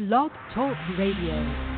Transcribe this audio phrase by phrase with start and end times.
[0.00, 1.69] Blog Talk Radio.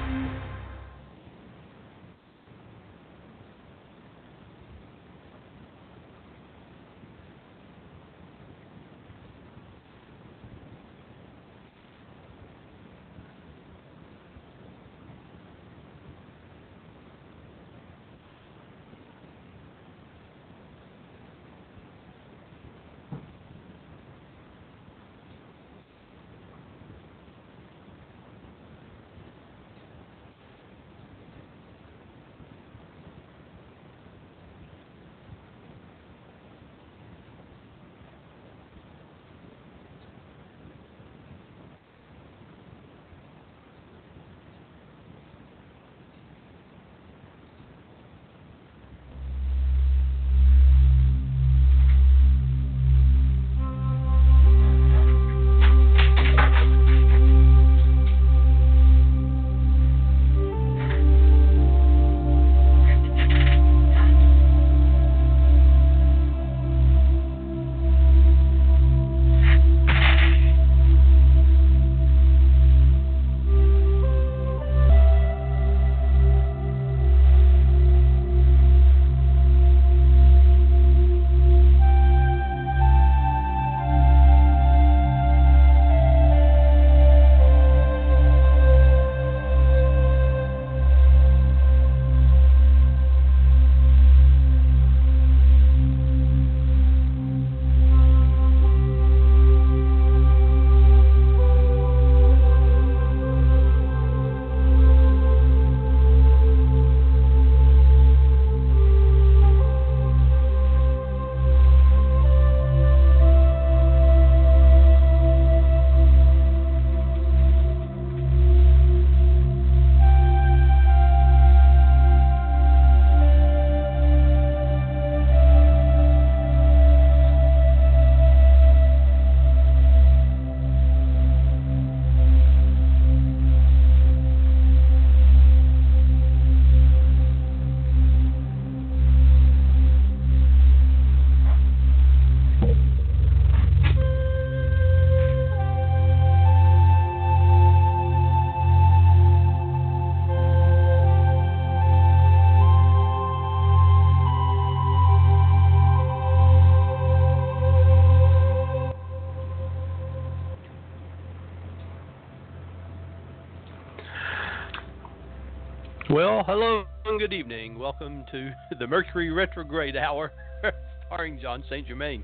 [167.19, 167.79] Good evening.
[167.79, 170.31] Welcome to the Mercury Retrograde Hour,
[171.07, 171.89] starring Jon St.
[171.89, 172.23] Germain.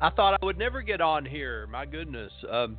[0.00, 1.66] I thought I would never get on here.
[1.66, 2.32] My goodness.
[2.50, 2.78] Um,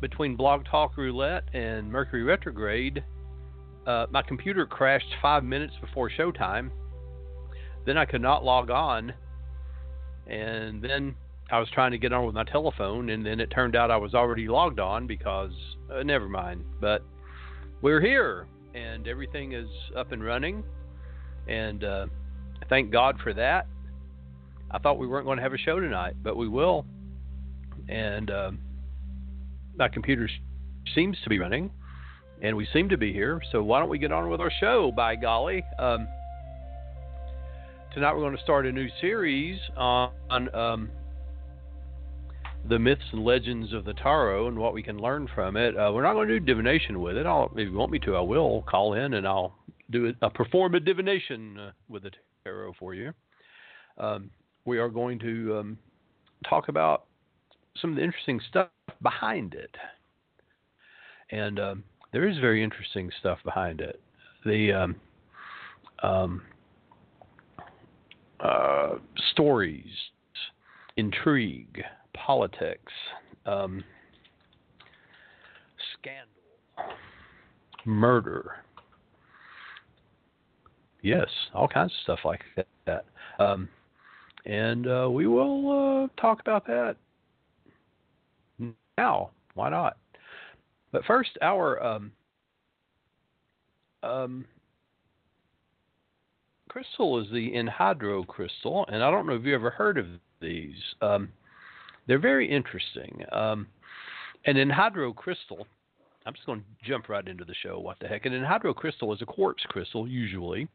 [0.00, 3.02] between Blog Talk Roulette and Mercury Retrograde,
[3.88, 6.70] uh, my computer crashed five minutes before showtime.
[7.86, 9.14] Then I could not log on.
[10.28, 11.16] And then
[11.50, 13.96] I was trying to get on with my telephone, and then it turned out I
[13.96, 15.50] was already logged on because,
[15.92, 16.64] uh, never mind.
[16.80, 17.02] But
[17.82, 20.62] we're here and everything is up and running.
[21.46, 22.06] And uh,
[22.68, 23.66] thank God for that.
[24.70, 26.84] I thought we weren't going to have a show tonight, but we will.
[27.88, 28.50] And uh,
[29.76, 30.28] my computer
[30.94, 31.70] seems to be running,
[32.42, 33.40] and we seem to be here.
[33.50, 34.92] So why don't we get on with our show?
[34.94, 35.64] By golly.
[35.78, 36.06] Um,
[37.94, 40.90] tonight we're going to start a new series on, on um,
[42.68, 45.76] the myths and legends of the tarot and what we can learn from it.
[45.76, 47.26] Uh, we're not going to do divination with it.
[47.26, 49.54] I'll, if you want me to, I will call in and I'll
[49.90, 52.10] do it, uh, perform a divination uh, with the
[52.44, 53.12] tarot for you.
[53.96, 54.30] Um,
[54.64, 55.78] we are going to um,
[56.48, 57.06] talk about
[57.80, 58.68] some of the interesting stuff
[59.02, 59.74] behind it,
[61.30, 64.00] and um, there is very interesting stuff behind it.
[64.44, 64.96] The um,
[66.02, 66.42] um,
[68.40, 68.96] uh,
[69.32, 69.86] stories,
[70.96, 71.82] intrigue
[72.26, 72.92] politics,
[73.46, 73.82] um,
[75.98, 76.94] scandal,
[77.84, 78.56] murder.
[81.02, 82.40] Yes, all kinds of stuff like
[82.86, 83.04] that.
[83.38, 83.68] Um,
[84.46, 86.96] and uh, we will uh, talk about that
[88.96, 89.30] now.
[89.54, 89.96] Why not?
[90.92, 92.12] But first, our um,
[94.02, 94.44] um,
[96.68, 100.06] crystal is the enhydro crystal, and I don't know if you ever heard of
[100.40, 100.76] these.
[101.02, 101.28] Um,
[102.08, 103.22] they're very interesting.
[103.30, 103.68] Um,
[104.46, 105.66] and enhydro crystal,
[106.26, 107.78] I'm just going to jump right into the show.
[107.78, 108.26] What the heck?
[108.26, 110.66] An enhydro crystal is a quartz crystal, usually,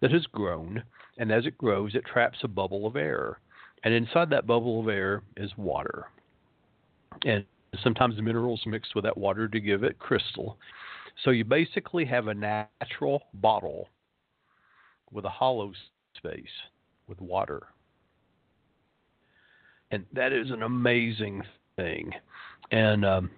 [0.00, 0.82] that has grown,
[1.18, 3.40] and as it grows, it traps a bubble of air.
[3.82, 6.06] And inside that bubble of air is water.
[7.24, 7.44] And
[7.82, 10.58] sometimes minerals mixed with that water to give it crystal.
[11.24, 13.88] So you basically have a natural bottle
[15.10, 15.72] with a hollow
[16.16, 16.44] space
[17.08, 17.68] with water.
[19.90, 21.42] And that is an amazing
[21.76, 22.12] thing.
[22.70, 23.30] And um,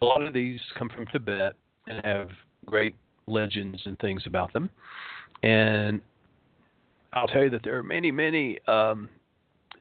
[0.00, 1.54] a lot of these come from Tibet
[1.86, 2.28] and have
[2.64, 2.94] great
[3.26, 4.70] legends and things about them.
[5.42, 6.00] And
[7.12, 9.08] I'll tell you that there are many, many um,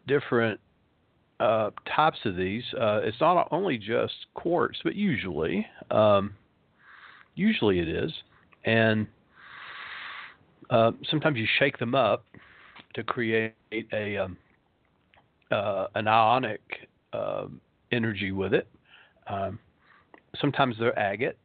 [0.07, 0.59] different
[1.39, 2.63] uh, types of these.
[2.79, 6.33] Uh, it's not only just quartz, but usually, um,
[7.35, 8.11] usually it is,
[8.65, 9.07] and
[10.69, 12.23] uh, sometimes you shake them up
[12.93, 13.53] to create
[13.91, 14.37] a um,
[15.51, 16.61] uh, an ionic
[17.13, 17.61] um,
[17.91, 18.67] energy with it.
[19.27, 19.59] Um,
[20.39, 21.37] sometimes they're agate,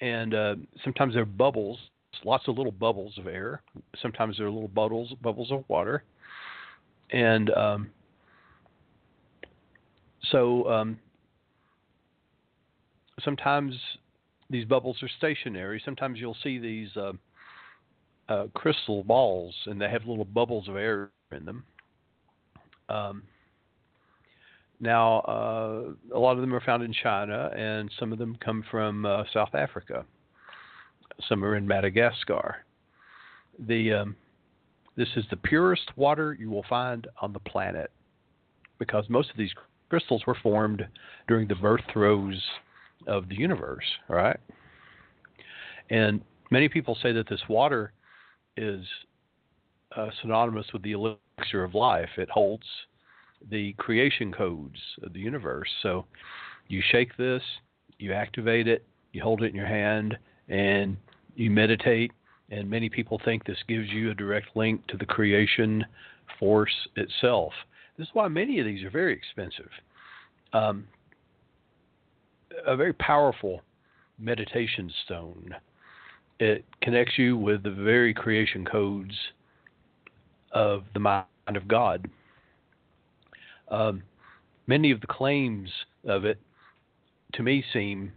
[0.00, 0.54] and uh,
[0.84, 1.78] sometimes they're bubbles,
[2.24, 3.62] lots of little bubbles of air.
[4.00, 6.04] Sometimes they're little bubbles bubbles of water,
[7.10, 7.90] and um,
[10.30, 10.98] so um,
[13.24, 13.74] sometimes
[14.50, 15.80] these bubbles are stationary.
[15.84, 17.12] Sometimes you'll see these uh,
[18.32, 21.64] uh, crystal balls, and they have little bubbles of air in them.
[22.88, 23.22] Um,
[24.80, 25.82] now, uh,
[26.14, 29.24] a lot of them are found in China, and some of them come from uh,
[29.32, 30.04] South Africa.
[31.28, 32.64] Some are in Madagascar.
[33.58, 34.16] The um,
[34.96, 37.90] this is the purest water you will find on the planet,
[38.78, 39.54] because most of these
[39.88, 40.86] crystals were formed
[41.28, 42.40] during the birth throes
[43.06, 44.38] of the universe, right?
[45.90, 47.92] And many people say that this water
[48.56, 48.84] is
[49.96, 52.08] uh, synonymous with the elixir of life.
[52.16, 52.66] It holds
[53.50, 55.68] the creation codes of the universe.
[55.82, 56.06] So
[56.68, 57.42] you shake this,
[57.98, 60.16] you activate it, you hold it in your hand,
[60.48, 60.96] and
[61.34, 62.12] you meditate.
[62.50, 65.84] And many people think this gives you a direct link to the creation
[66.38, 67.52] force itself.
[67.96, 69.70] This is why many of these are very expensive.
[70.52, 70.86] Um,
[72.66, 73.62] a very powerful
[74.18, 75.54] meditation stone.
[76.42, 79.14] It connects you with the very creation codes
[80.50, 81.24] of the mind
[81.54, 82.10] of God.
[83.68, 84.02] Um,
[84.66, 85.68] many of the claims
[86.04, 86.40] of it,
[87.34, 88.10] to me, seem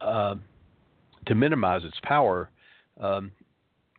[0.00, 0.36] uh,
[1.26, 2.50] to minimize its power.
[3.00, 3.32] Um,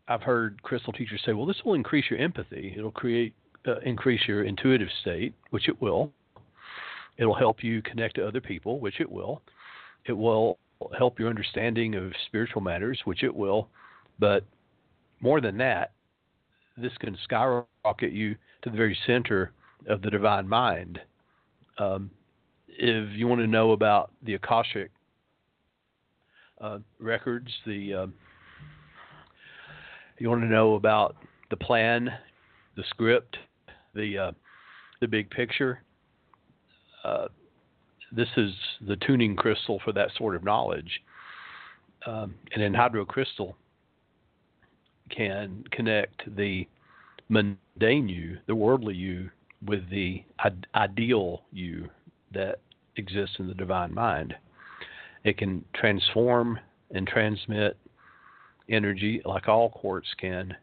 [0.07, 2.73] I've heard crystal teachers say, "Well, this will increase your empathy.
[2.77, 3.33] It'll create
[3.67, 6.13] uh, increase your intuitive state, which it will.
[7.17, 9.41] It'll help you connect to other people, which it will.
[10.05, 10.57] It will
[10.97, 13.69] help your understanding of spiritual matters, which it will.
[14.19, 14.43] But
[15.19, 15.91] more than that,
[16.77, 19.51] this can skyrocket you to the very center
[19.87, 20.99] of the divine mind.
[21.77, 22.11] Um,
[22.67, 24.91] if you want to know about the Akashic
[26.59, 28.07] uh, records, the uh,
[30.17, 31.15] you want to know about
[31.49, 32.09] the plan,
[32.75, 33.37] the script,
[33.95, 34.31] the uh,
[35.01, 35.81] the big picture.
[37.03, 37.27] Uh,
[38.11, 38.51] this is
[38.87, 41.01] the tuning crystal for that sort of knowledge.
[42.05, 43.55] Um, and enhydro crystal
[45.09, 46.67] can connect the
[47.29, 49.29] mundane you, the worldly you,
[49.65, 50.23] with the
[50.75, 51.89] ideal you
[52.33, 52.59] that
[52.95, 54.33] exists in the divine mind.
[55.23, 56.59] It can transform
[56.89, 57.77] and transmit
[58.69, 60.55] energy like all quartz can,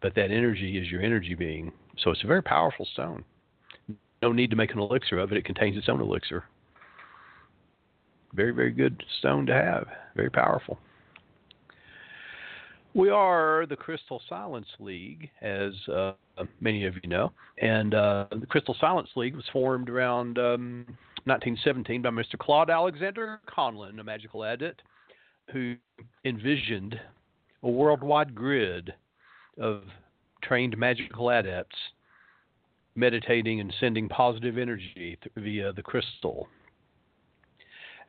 [0.00, 1.72] but that energy is your energy being.
[1.98, 3.24] So it's a very powerful stone
[4.22, 5.38] no need to make an elixir of it.
[5.38, 6.44] It contains its own elixir.
[8.36, 9.86] Very, very good stone to have.
[10.14, 10.78] Very powerful.
[12.94, 16.12] We are the Crystal Silence League, as uh,
[16.60, 20.84] many of you know, and uh, the Crystal Silence League was formed around um,
[21.24, 22.38] 1917 by Mr.
[22.38, 24.82] Claude Alexander Conlin, a magical adept,
[25.52, 25.74] who
[26.24, 26.98] envisioned
[27.62, 28.94] a worldwide grid
[29.58, 29.82] of
[30.42, 31.76] trained magical adepts
[32.94, 36.48] meditating and sending positive energy via the crystal.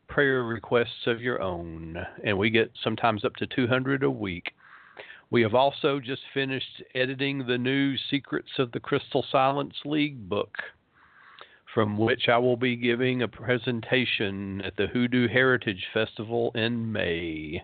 [0.09, 1.97] prayer requests of your own.
[2.25, 4.53] And we get sometimes up to 200 a week.
[5.31, 10.59] We have also just finished editing the new Secrets of the Crystal Silence League book
[11.73, 17.63] from which I will be giving a presentation at the Hoodoo Heritage Festival in May.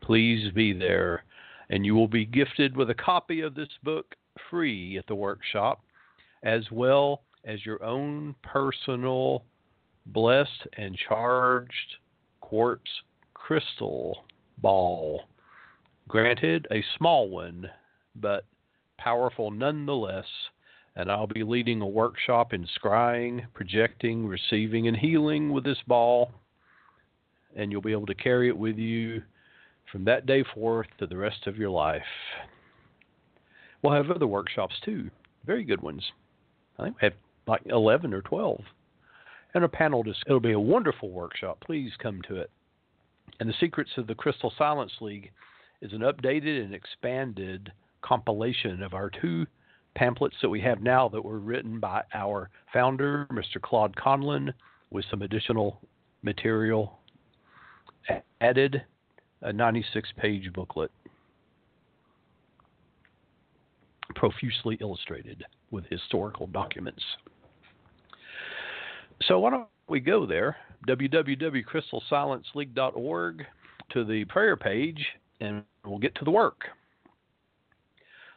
[0.00, 1.24] Please be there.
[1.68, 4.16] And you will be gifted with a copy of this book
[4.50, 5.80] free at the workshop,
[6.42, 9.44] as well as your own personal
[10.06, 11.96] blessed and charged
[12.40, 12.90] quartz
[13.34, 14.24] crystal
[14.58, 15.22] ball.
[16.08, 17.70] Granted, a small one,
[18.16, 18.44] but
[18.98, 20.26] powerful nonetheless.
[20.96, 26.32] And I'll be leading a workshop in scrying, projecting, receiving, and healing with this ball.
[27.54, 29.22] And you'll be able to carry it with you
[29.90, 32.02] from that day forth to the rest of your life.
[33.82, 35.10] We'll have other workshops too,
[35.46, 36.04] very good ones.
[36.78, 37.14] I think we have
[37.46, 38.60] like 11 or 12.
[39.52, 40.24] And a panel discussion.
[40.28, 41.58] It'll be a wonderful workshop.
[41.64, 42.50] Please come to it.
[43.40, 45.32] And the Secrets of the Crystal Silence League
[45.80, 49.46] is an updated and expanded compilation of our two
[49.96, 53.60] pamphlets that we have now that were written by our founder, Mr.
[53.60, 54.52] Claude Conlin,
[54.90, 55.80] with some additional
[56.22, 56.98] material
[58.40, 58.82] added,
[59.42, 60.90] a 96 page booklet,
[64.14, 67.02] profusely illustrated with historical documents.
[69.22, 70.56] So why don't we go there,
[70.88, 73.46] www.crystalsilenceleague.org,
[73.92, 75.06] to the prayer page,
[75.40, 76.66] and we'll get to the work.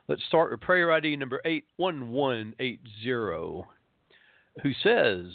[0.07, 3.63] Let's start with prayer ID number 81180,
[4.61, 5.25] who says,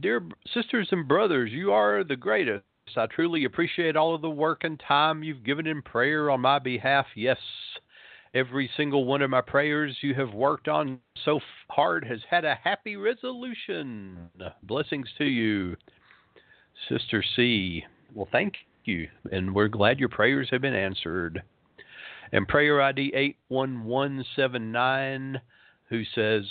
[0.00, 0.22] Dear
[0.54, 2.62] sisters and brothers, you are the greatest.
[2.96, 6.58] I truly appreciate all of the work and time you've given in prayer on my
[6.58, 7.06] behalf.
[7.14, 7.38] Yes,
[8.34, 11.40] every single one of my prayers you have worked on so
[11.70, 14.28] hard has had a happy resolution.
[14.62, 15.76] Blessings to you,
[16.88, 17.84] Sister C.
[18.14, 18.54] Well, thank
[18.84, 21.42] you, and we're glad your prayers have been answered.
[22.32, 23.12] And prayer ID
[23.48, 25.40] 81179,
[25.88, 26.44] who says,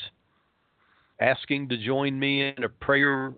[1.19, 3.33] asking to join me in a prayer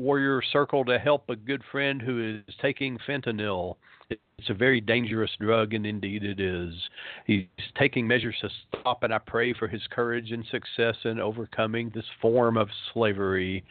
[0.00, 3.76] warrior circle to help a good friend who is taking fentanyl.
[4.10, 6.74] It's a very dangerous drug, and indeed it is.
[7.26, 7.46] He's
[7.78, 12.06] taking measures to stop, and I pray for his courage and success in overcoming this
[12.20, 13.62] form of slavery.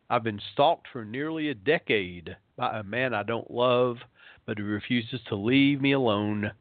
[0.09, 3.97] I've been stalked for nearly a decade by a man I don't love,
[4.45, 6.51] but who refuses to leave me alone.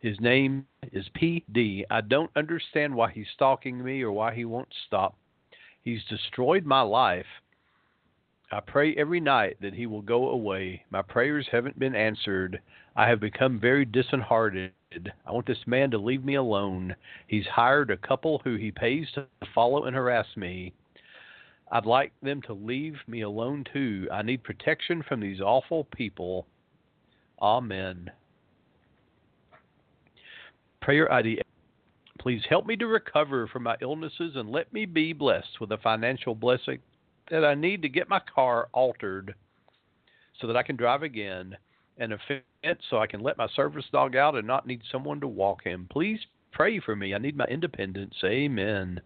[0.00, 1.84] His name is PD.
[1.90, 5.16] I don't understand why he's stalking me or why he won't stop.
[5.82, 7.26] He's destroyed my life.
[8.52, 10.84] I pray every night that he will go away.
[10.90, 12.60] My prayers haven't been answered.
[12.94, 14.72] I have become very disheartened.
[15.26, 16.94] I want this man to leave me alone.
[17.26, 20.72] He's hired a couple who he pays to follow and harass me.
[21.72, 24.08] I'd like them to leave me alone too.
[24.12, 26.46] I need protection from these awful people.
[27.42, 28.10] Amen.
[30.86, 31.42] Prayer ID.
[32.20, 35.78] Please help me to recover from my illnesses and let me be blessed with a
[35.78, 36.78] financial blessing
[37.28, 39.34] that I need to get my car altered
[40.40, 41.56] so that I can drive again
[41.98, 45.18] and a fence so I can let my service dog out and not need someone
[45.22, 45.88] to walk him.
[45.90, 46.20] Please
[46.52, 47.16] pray for me.
[47.16, 48.14] I need my independence.
[48.24, 49.00] Amen.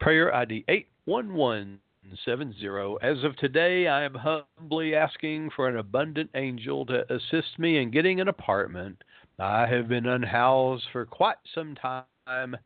[0.00, 1.78] Prayer ID 811
[2.12, 2.98] 81170.
[3.06, 7.90] As of today, I am humbly asking for an abundant angel to assist me in
[7.90, 9.02] getting an apartment.
[9.38, 12.56] I have been unhoused for quite some time,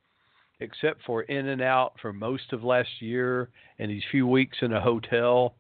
[0.61, 4.73] except for in and out for most of last year and these few weeks in
[4.73, 5.54] a hotel,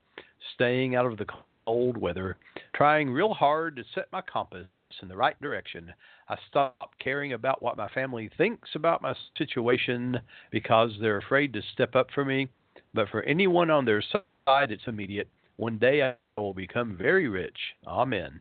[0.54, 1.26] staying out of the
[1.64, 2.36] cold weather,
[2.74, 4.66] trying real hard to set my compass
[5.02, 5.92] in the right direction.
[6.28, 10.18] I stop caring about what my family thinks about my situation
[10.50, 12.48] because they're afraid to step up for me.
[12.94, 15.28] But for anyone on their side, it's immediate.
[15.56, 17.58] One day I will become very rich.
[17.86, 18.40] Amen.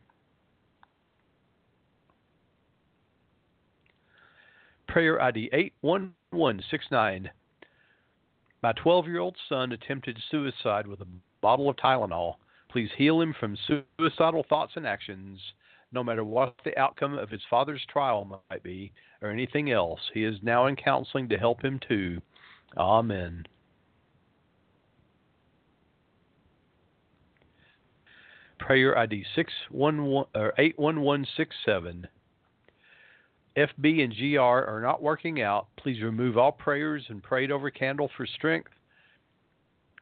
[4.86, 7.30] Prayer ID 81169.
[8.62, 11.06] My 12 year old son attempted suicide with a
[11.40, 12.34] bottle of Tylenol.
[12.70, 13.56] Please heal him from
[13.98, 15.40] suicidal thoughts and actions
[15.92, 20.00] no matter what the outcome of his father's trial might be or anything else.
[20.12, 22.20] He is now in counseling to help him too.
[22.76, 23.46] Amen.
[28.58, 32.08] Prayer ID 611 or 81167.
[33.56, 35.66] FB and GR are not working out.
[35.76, 38.70] Please remove all prayers and prayed over candle for strength,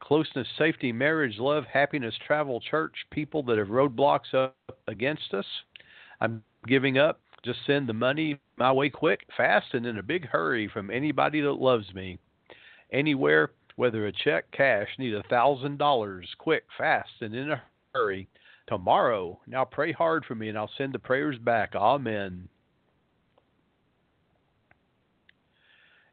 [0.01, 4.57] closeness, safety, marriage, love, happiness, travel, church, people that have roadblocks up
[4.89, 5.47] against us.
[6.21, 7.21] I'm giving up.
[7.45, 11.41] Just send the money my way quick, fast, and in a big hurry from anybody
[11.41, 12.19] that loves me.
[12.93, 17.63] Anywhere, whether a check, cash, need a thousand dollars, quick, fast, and in a
[17.95, 18.29] hurry.
[18.67, 19.41] Tomorrow.
[19.47, 21.75] Now pray hard for me and I'll send the prayers back.
[21.75, 22.49] Amen.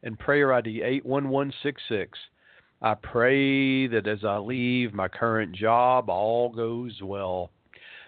[0.03, 2.19] And prayer ID 81166.
[2.81, 7.50] I pray that as I leave my current job, all goes well.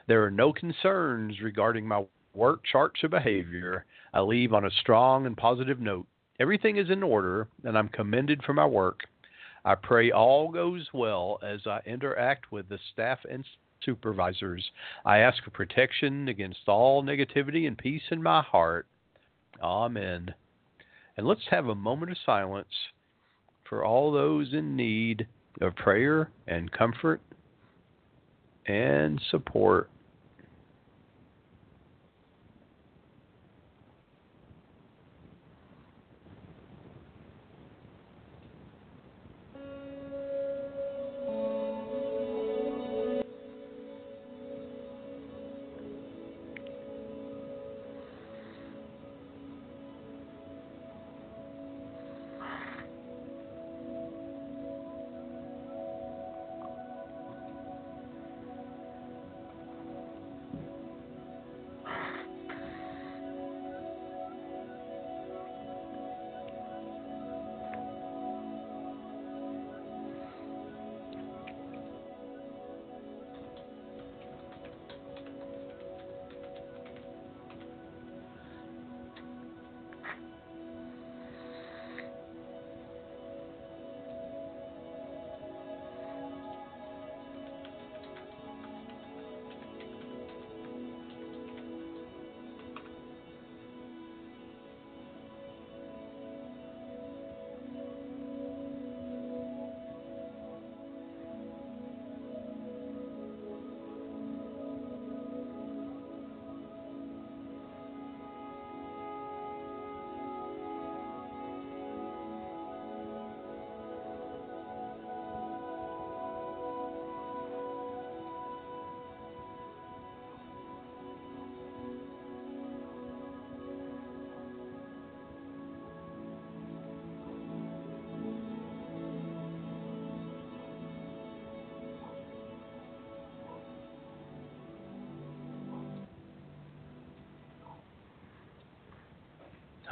[0.07, 3.85] There are no concerns regarding my work charts or behavior.
[4.13, 6.05] I leave on a strong and positive note.
[6.39, 9.05] Everything is in order, and I'm commended for my work.
[9.63, 13.46] I pray all goes well as I interact with the staff and
[13.85, 14.71] supervisors.
[15.05, 18.87] I ask for protection against all negativity and peace in my heart.
[19.61, 20.33] Amen.
[21.17, 22.67] And let's have a moment of silence
[23.69, 25.27] for all those in need
[25.61, 27.21] of prayer and comfort
[28.65, 29.89] and support.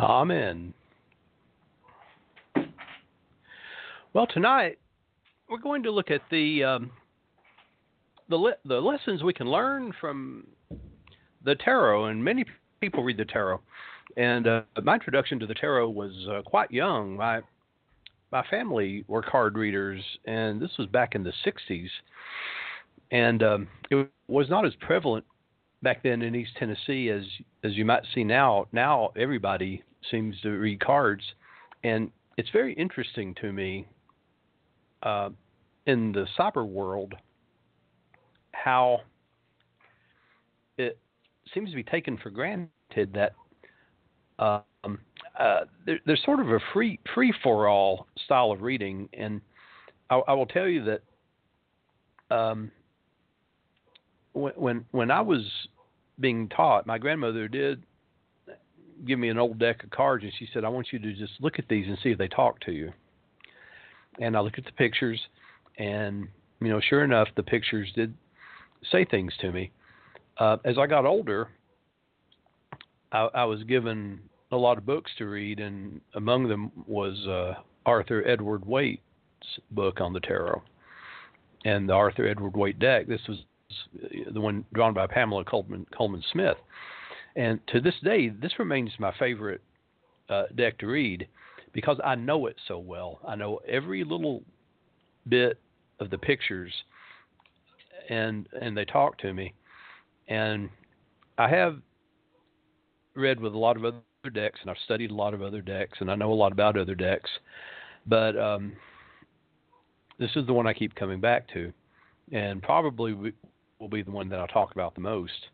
[0.04, 0.74] Amen.
[4.12, 4.78] Well, tonight
[5.50, 6.92] we're going to look at the um,
[8.28, 10.46] the le- the lessons we can learn from
[11.46, 12.44] the tarot, and many
[12.82, 13.62] people read the tarot.
[14.18, 17.16] And uh, my introduction to the tarot was uh, quite young.
[17.16, 17.40] My
[18.34, 21.88] my family were card readers, and this was back in the '60s,
[23.12, 25.24] and um, it was not as prevalent
[25.82, 27.24] back then in East Tennessee as
[27.64, 28.68] as you might see now.
[28.74, 31.24] Now everybody seems to read cards,
[31.84, 33.88] and it's very interesting to me
[35.04, 35.30] uh,
[35.86, 37.14] in the cyber world
[38.52, 39.02] how
[40.78, 40.98] it
[41.54, 43.34] seems to be taken for granted that
[44.40, 45.00] um,
[45.40, 49.42] uh, there, there's sort of a free free for all style of reading, and
[50.10, 51.02] I, I will tell you that
[52.36, 52.72] um,
[54.34, 55.42] when, when when I was
[56.20, 57.84] being taught, my grandmother did
[59.06, 61.34] give me an old deck of cards, and she said, "I want you to just
[61.40, 62.92] look at these and see if they talk to you."
[64.20, 65.20] And I looked at the pictures,
[65.78, 66.28] and
[66.62, 68.14] you know, sure enough, the pictures did
[68.92, 69.72] say things to me.
[70.38, 71.50] Uh, as I got older,
[73.12, 74.20] I, I was given
[74.52, 79.02] a lot of books to read, and among them was uh, Arthur Edward Waite's
[79.72, 80.62] book on the tarot,
[81.66, 83.08] and the Arthur Edward Waite deck.
[83.08, 83.38] This was
[84.32, 86.58] the one drawn by Pamela Coleman, Colman Smith,
[87.36, 89.62] and to this day, this remains my favorite
[90.30, 91.28] uh, deck to read
[91.74, 93.20] because I know it so well.
[93.28, 94.44] I know every little
[95.28, 95.60] bit
[96.00, 96.72] of the pictures,
[98.10, 99.54] and and they talk to me,
[100.28, 100.70] and
[101.38, 101.78] I have
[103.16, 105.98] read with a lot of other decks, and I've studied a lot of other decks,
[106.02, 107.30] and I know a lot about other decks,
[108.06, 108.74] but um,
[110.20, 111.74] this is the one I keep coming back to,
[112.32, 113.34] and probably
[113.80, 115.48] will be the one that I'll talk about the most,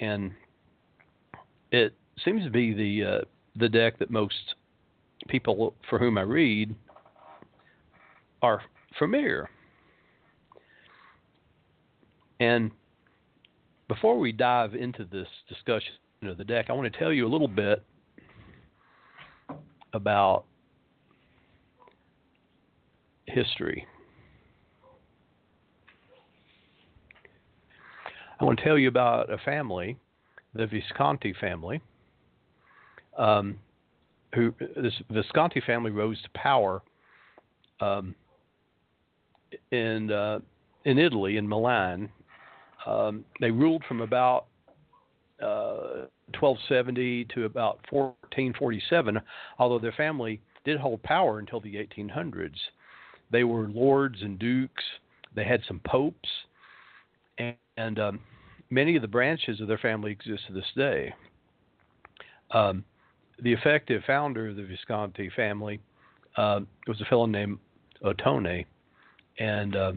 [0.00, 0.32] and
[1.76, 3.24] it seems to be the uh,
[3.56, 4.54] the deck that most
[5.28, 6.74] people for whom I read
[8.42, 8.62] are
[8.98, 9.48] familiar.
[12.38, 12.70] And
[13.88, 17.30] before we dive into this discussion of the deck, I want to tell you a
[17.30, 17.82] little bit
[19.92, 20.44] about
[23.26, 23.86] history.
[28.38, 29.98] I want to tell you about a family,
[30.56, 31.80] the Visconti family,
[33.16, 33.58] um,
[34.34, 36.82] who this Visconti family rose to power
[37.80, 38.14] um,
[39.70, 40.40] in uh,
[40.84, 42.08] in Italy in Milan.
[42.86, 44.46] Um, they ruled from about
[45.42, 46.06] uh,
[46.38, 49.20] 1270 to about 1447,
[49.58, 52.56] although their family did hold power until the 1800s.
[53.30, 54.84] They were lords and dukes.
[55.34, 56.28] They had some popes,
[57.38, 58.20] and, and um,
[58.70, 61.14] many of the branches of their family exist to this day.
[62.50, 62.84] Um,
[63.42, 65.80] the effective founder of the Visconti family
[66.36, 67.58] uh, was a fellow named
[68.04, 68.64] Ottone,
[69.38, 69.92] and uh,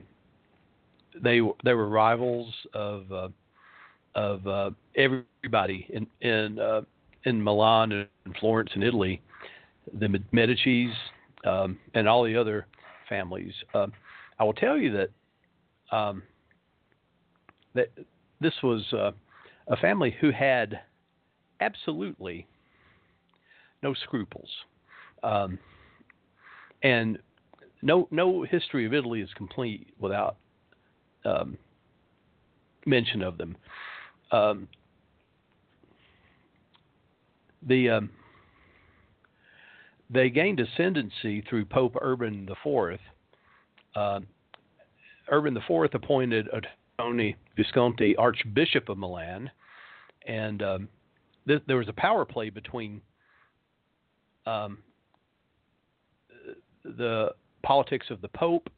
[1.22, 3.30] they they were rivals of uh,
[4.16, 6.82] of uh, everybody in in uh,
[7.26, 9.22] in Milan and Florence and Italy,
[10.00, 10.96] the Medici's
[11.46, 12.68] um, and all the other
[13.08, 13.54] families.
[13.74, 13.94] Um,
[14.40, 16.24] I will tell you that um,
[17.74, 17.90] that
[18.42, 19.12] this was uh,
[19.68, 20.80] a family who had
[21.60, 22.48] absolutely
[23.84, 24.50] no scruples,
[25.24, 25.60] um,
[26.84, 27.18] and
[27.82, 30.38] no no history of Italy is complete without
[31.26, 31.58] um,
[32.86, 33.56] mention of them.
[34.32, 34.68] Um,
[37.68, 38.10] the um,
[40.10, 43.00] they gained ascendancy through Pope Urban IV.
[43.96, 44.20] Uh,
[45.32, 46.48] Urban IV appointed
[47.00, 49.50] Ottone Visconti Archbishop of Milan,
[50.28, 50.90] and um,
[51.48, 53.02] th- there was a power play between
[54.46, 54.80] um,
[56.84, 57.30] the
[57.64, 58.70] politics of the Pope,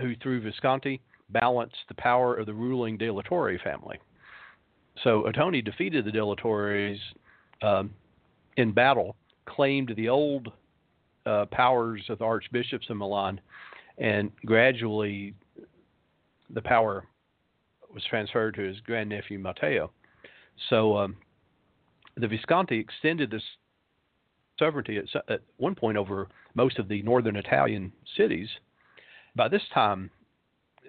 [0.00, 3.98] who through Visconti balanced the power of the ruling De La Torre family.
[5.02, 6.98] So Ottone defeated the De La Torres
[7.62, 7.90] um,
[8.56, 9.16] in battle,
[9.46, 10.52] claimed the old
[11.24, 13.40] uh, powers of the archbishops of Milan,
[13.98, 15.34] and gradually
[16.52, 17.06] the power
[17.92, 19.90] was transferred to his grandnephew Matteo.
[20.70, 21.16] So um,
[22.16, 23.42] the Visconti extended this
[24.58, 28.48] sovereignty at, at, one point over most of the northern Italian cities.
[29.34, 30.10] By this time,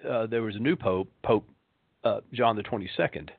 [0.08, 1.48] uh, there was a new pope, Pope
[2.04, 3.30] uh, John the Twenty Second,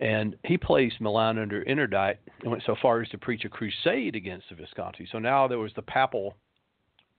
[0.00, 4.14] and he placed Milan under interdict and went so far as to preach a crusade
[4.14, 5.08] against the Visconti.
[5.10, 6.36] So now there was the papal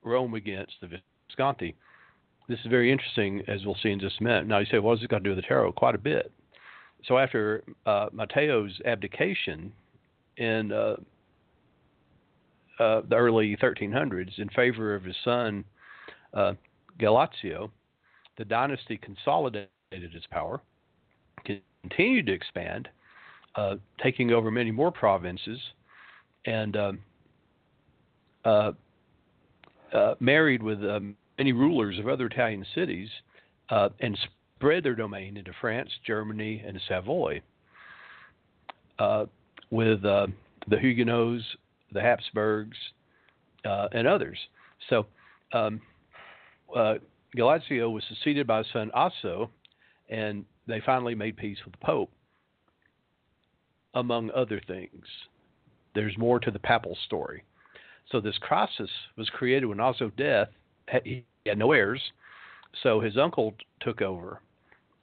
[0.02, 0.88] Rome against the
[1.28, 1.76] Visconti.
[2.50, 4.48] This is very interesting, as we'll see in just a minute.
[4.48, 5.74] Now you say, what does it got to do with the tarot?
[5.74, 6.32] Quite a bit.
[7.06, 9.72] So after uh, Matteo's abdication
[10.38, 10.96] in uh,
[12.80, 15.64] uh, the early 1300s in favor of his son
[16.34, 16.54] uh,
[17.00, 17.70] Galeazzo,
[18.40, 20.60] the dynasty consolidated its power,
[21.84, 22.90] continued to expand,
[23.58, 25.60] uh, taking over many more provinces,
[26.48, 27.00] and um,
[28.44, 28.72] uh,
[30.20, 33.10] married with um, many rulers of other Italian cities,
[33.70, 34.16] uh, and
[34.58, 37.42] spread their domain into France, Germany, and Savoy.
[39.00, 39.26] Uh,
[39.72, 40.28] with uh,
[40.68, 41.44] the Huguenots,
[41.94, 42.78] the Habsburgs,
[43.64, 44.38] and others.
[44.90, 45.06] So
[45.54, 45.80] um,
[47.38, 49.50] Galeazzo was succeeded by his son Azzo,
[50.10, 52.12] and they finally made peace with the Pope,
[53.94, 55.06] among other things.
[55.96, 57.44] there's more to the papal story.
[58.12, 60.50] So this crisis was created when Osso's death.
[61.04, 62.02] He had no heirs,
[62.84, 64.42] so his uncle took over.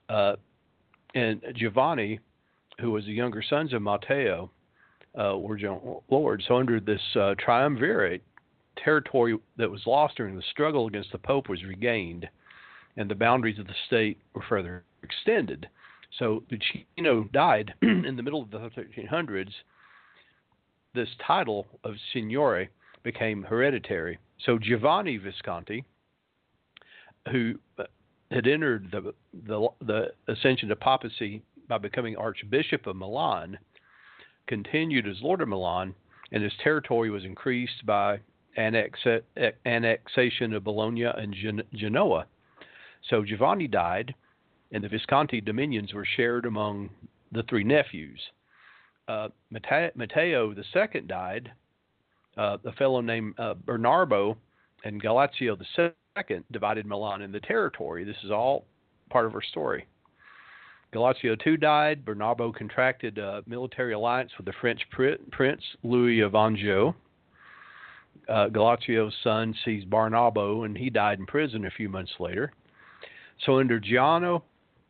[0.09, 0.37] Uh,
[1.15, 2.21] and Giovanni,
[2.81, 4.51] who was the younger sons of Matteo,
[5.19, 6.45] uh, were general lords.
[6.47, 8.23] So under this uh, triumvirate,
[8.77, 12.29] territory that was lost during the struggle against the Pope was regained,
[12.97, 15.69] and the boundaries of the state were further extended.
[16.19, 19.53] So Guicino died in the middle of the 1300s.
[20.95, 22.69] This title of Signore
[23.03, 24.19] became hereditary.
[24.45, 25.85] So Giovanni Visconti,
[27.31, 27.85] who uh,
[28.31, 29.15] had entered the,
[29.47, 33.59] the, the ascension to papacy by becoming Archbishop of Milan,
[34.47, 35.95] continued as Lord of Milan,
[36.33, 38.21] and his territory was increased by
[38.59, 39.23] annexa-
[39.65, 42.27] annexation of Bologna and Gen- Genoa.
[43.09, 44.15] So Giovanni died,
[44.73, 46.91] and the Visconti dominions were shared among
[47.33, 48.21] the three nephews.
[49.09, 51.53] Uh, Matteo II died.
[52.37, 54.37] Uh, a fellow named uh, Bernardo
[54.85, 58.05] and Galeazzo II divided Milan in the territory.
[58.05, 58.67] This is all
[59.11, 59.87] part of her story.
[60.93, 62.05] Galeazzo II died.
[62.05, 64.83] Bernardo contracted a military alliance with the French
[65.31, 66.93] prince Louis of Anjou.
[68.29, 72.53] Uh, Galeazzo's son seized Bernardo, and he died in prison a few months later.
[73.45, 74.41] So under Gian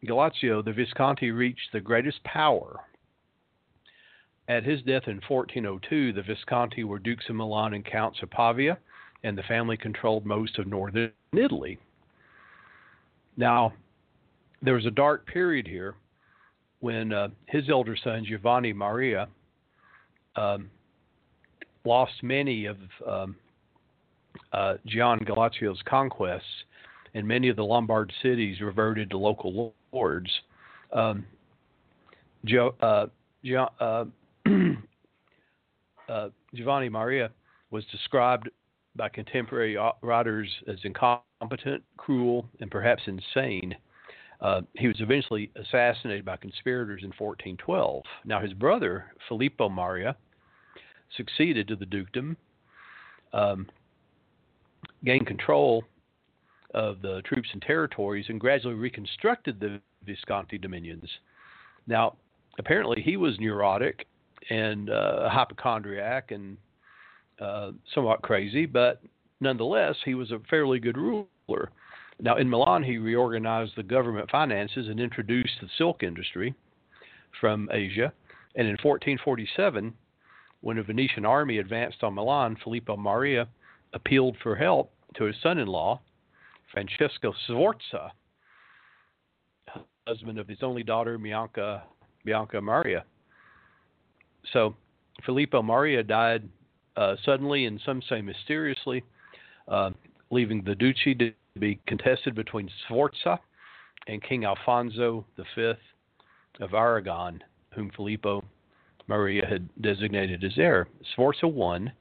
[0.04, 2.80] Galeazzo, the Visconti reached the greatest power.
[4.48, 8.78] At his death in 1402, the Visconti were dukes of Milan and counts of Pavia,
[9.24, 11.78] and the family controlled most of northern Italy.
[13.36, 13.72] Now,
[14.62, 15.94] there was a dark period here
[16.80, 19.28] when uh, his elder son Giovanni Maria
[20.36, 20.70] um,
[21.84, 23.36] lost many of um,
[24.52, 26.44] uh, Gian Galeazzo's conquests,
[27.14, 30.30] and many of the Lombard cities reverted to local lords.
[30.92, 31.24] Um,
[32.44, 33.06] jo, uh,
[33.42, 33.66] jo,
[36.08, 37.30] uh, Giovanni Maria
[37.70, 38.48] was described
[38.94, 43.74] by contemporary writers as incompetent, cruel, and perhaps insane.
[44.40, 48.02] Uh, he was eventually assassinated by conspirators in 1412.
[48.24, 50.16] Now, his brother, Filippo Maria,
[51.16, 52.36] succeeded to the dukedom,
[53.32, 53.66] um,
[55.04, 55.84] gained control
[56.74, 61.08] of the troops and territories, and gradually reconstructed the Visconti dominions.
[61.86, 62.16] Now,
[62.58, 64.06] apparently, he was neurotic
[64.50, 66.56] and uh, a hypochondriac and
[67.40, 69.02] uh, somewhat crazy, but
[69.40, 71.70] nonetheless, he was a fairly good ruler.
[72.18, 76.54] Now, in Milan, he reorganized the government finances and introduced the silk industry
[77.40, 78.12] from Asia.
[78.54, 79.92] And in 1447,
[80.62, 83.46] when a Venetian army advanced on Milan, Filippo Maria
[83.92, 86.00] appealed for help to his son in law,
[86.72, 88.12] Francesco Sforza,
[90.06, 91.82] husband of his only daughter, Bianca,
[92.24, 93.04] Bianca Maria.
[94.52, 94.74] So
[95.24, 96.48] Filippo Maria died
[96.96, 99.04] uh, suddenly and some say mysteriously,
[99.68, 99.90] uh,
[100.30, 103.38] leaving the duchy to be contested between Sforza
[104.06, 105.72] and King Alfonso V
[106.60, 107.42] of Aragon,
[107.74, 108.42] whom Filippo
[109.08, 110.88] Maria had designated as heir.
[111.12, 111.92] Sforza won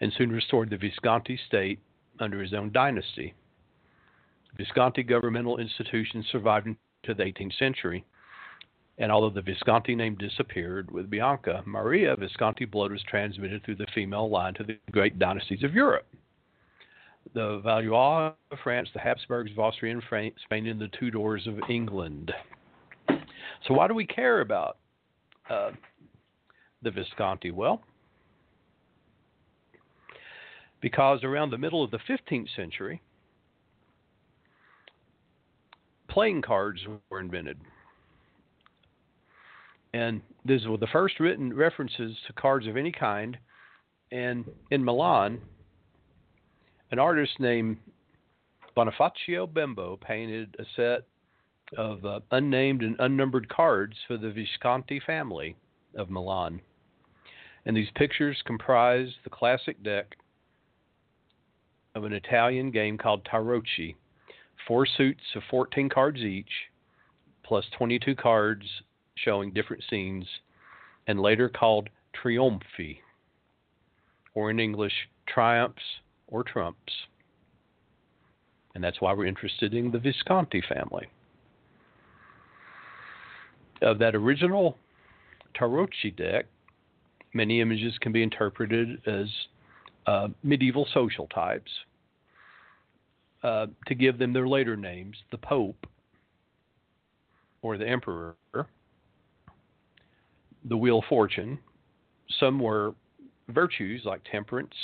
[0.00, 1.78] and soon restored the Visconti state
[2.20, 3.34] under his own dynasty.
[4.56, 8.04] Visconti governmental institutions survived into the 18th century,
[8.98, 13.86] and although the Visconti name disappeared with Bianca, Maria Visconti blood was transmitted through the
[13.94, 16.06] female line to the great dynasties of Europe
[17.32, 22.32] the Valois of France, the Habsburgs of Austria and Spain, and the Tudors of England.
[23.08, 24.76] So, why do we care about
[25.48, 25.70] uh,
[26.82, 27.50] the Visconti?
[27.50, 27.80] Well,
[30.80, 33.00] because around the middle of the 15th century,
[36.08, 36.80] playing cards
[37.10, 37.58] were invented.
[39.94, 43.38] And these were the first written references to cards of any kind.
[44.10, 45.40] And in Milan,
[46.90, 47.76] an artist named
[48.76, 51.06] Bonifacio Bembo painted a set
[51.78, 55.54] of uh, unnamed and unnumbered cards for the Visconti family
[55.96, 56.60] of Milan.
[57.64, 60.16] And these pictures comprise the classic deck
[61.94, 63.94] of an Italian game called Tarocchi.
[64.66, 66.50] Four suits of 14 cards each,
[67.44, 68.64] plus 22 cards
[69.16, 70.26] showing different scenes,
[71.06, 72.98] and later called Trionfi,
[74.34, 74.92] or in English,
[75.26, 75.82] Triumphs
[76.28, 76.92] or Trumps.
[78.74, 81.06] And that's why we're interested in the Visconti family.
[83.82, 84.76] Of that original
[85.58, 86.46] Tarocchi deck,
[87.34, 89.26] many images can be interpreted as
[90.06, 91.70] uh, medieval social types
[93.42, 95.86] uh, to give them their later names the Pope
[97.62, 98.34] or the Emperor,
[100.64, 101.58] the Wheel of Fortune,
[102.40, 102.94] some were
[103.48, 104.74] virtues like temperance,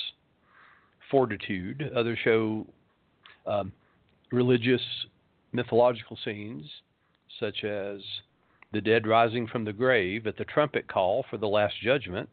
[1.10, 1.90] fortitude.
[1.96, 2.66] Others show
[3.46, 3.72] um,
[4.30, 4.82] religious,
[5.52, 6.64] mythological scenes,
[7.38, 8.00] such as
[8.72, 12.28] the dead rising from the grave at the trumpet call for the Last Judgment.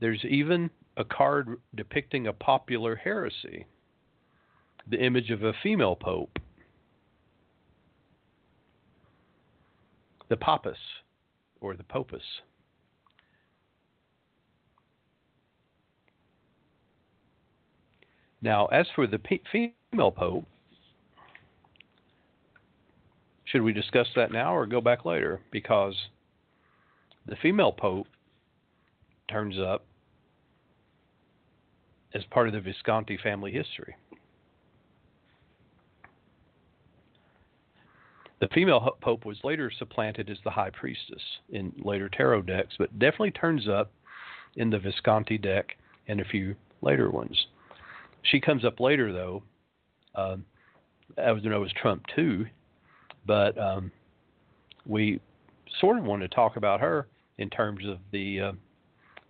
[0.00, 3.66] There's even a card depicting a popular heresy,
[4.88, 6.38] the image of a female pope,
[10.28, 10.78] the Papus
[11.60, 12.20] or the Popus.
[18.42, 19.20] Now, as for the
[19.52, 20.44] female pope,
[23.44, 25.40] should we discuss that now or go back later?
[25.50, 25.94] Because
[27.26, 28.06] the female pope
[29.28, 29.84] turns up
[32.14, 33.94] as part of the Visconti family history.
[38.40, 42.98] The female pope was later supplanted as the high priestess in later tarot decks, but
[42.98, 43.92] definitely turns up
[44.56, 45.76] in the Visconti deck
[46.08, 47.46] and a few later ones.
[48.22, 49.42] She comes up later, though.
[50.14, 50.44] Um,
[51.18, 52.46] I was going know was Trump too,
[53.26, 53.92] but um,
[54.86, 55.20] we
[55.80, 57.06] sort of want to talk about her
[57.38, 58.52] in terms of the uh,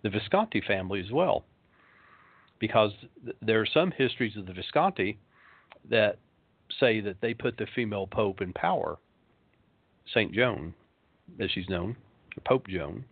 [0.03, 1.43] the Visconti family as well,
[2.59, 2.91] because
[3.23, 5.19] th- there are some histories of the Visconti
[5.89, 6.17] that
[6.79, 8.97] say that they put the female pope in power,
[10.13, 10.73] Saint Joan,
[11.39, 11.95] as she's known,
[12.45, 13.03] Pope Joan,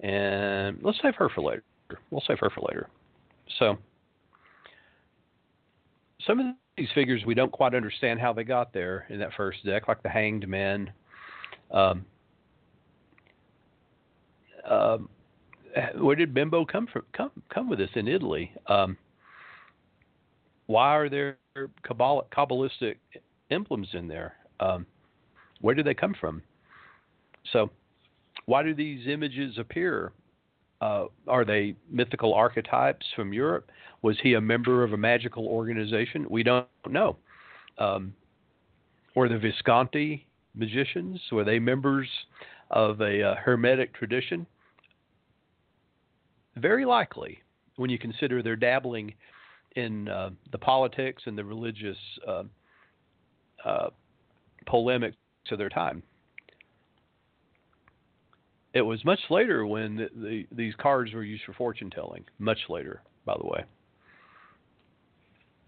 [0.00, 1.64] and let's save her for later.
[2.10, 2.88] We'll save her for later.
[3.58, 3.76] So
[6.26, 9.64] some of these figures we don't quite understand how they got there in that first
[9.64, 10.90] deck, like the Hanged Men.
[11.70, 12.04] Um,
[14.68, 15.08] um,
[15.98, 17.02] where did Bimbo come from?
[17.12, 18.52] Come come with us in Italy?
[18.66, 18.96] Um,
[20.66, 22.96] why are there kabbalistic
[23.50, 24.34] emblems in there?
[24.60, 24.86] Um,
[25.60, 26.42] where do they come from?
[27.52, 27.70] So,
[28.46, 30.12] why do these images appear?
[30.80, 33.70] Uh, are they mythical archetypes from Europe?
[34.02, 36.26] Was he a member of a magical organization?
[36.30, 37.16] We don't know.
[37.78, 38.14] Um,
[39.14, 41.20] were the Visconti magicians?
[41.32, 42.08] Were they members
[42.70, 44.46] of a uh, Hermetic tradition?
[46.56, 47.38] Very likely,
[47.76, 49.14] when you consider their dabbling
[49.76, 52.42] in uh, the politics and the religious uh,
[53.64, 53.90] uh
[54.66, 55.16] polemics
[55.50, 56.02] of their time.
[58.72, 62.24] It was much later when the, the, these cards were used for fortune telling.
[62.38, 63.64] Much later, by the way.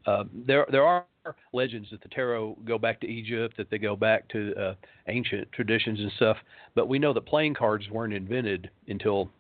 [0.07, 1.07] Uh, there there are
[1.53, 4.75] legends that the tarot go back to Egypt, that they go back to uh,
[5.09, 6.37] ancient traditions and stuff.
[6.75, 9.31] But we know that playing cards weren't invented until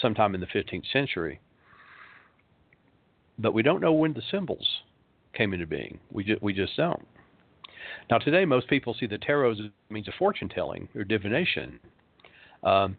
[0.00, 1.40] sometime in the 15th century.
[3.38, 4.66] But we don't know when the symbols
[5.34, 5.98] came into being.
[6.10, 7.06] We just we just don't.
[8.10, 11.78] Now today, most people see the tarot as a means of fortune telling or divination,
[12.62, 12.96] um,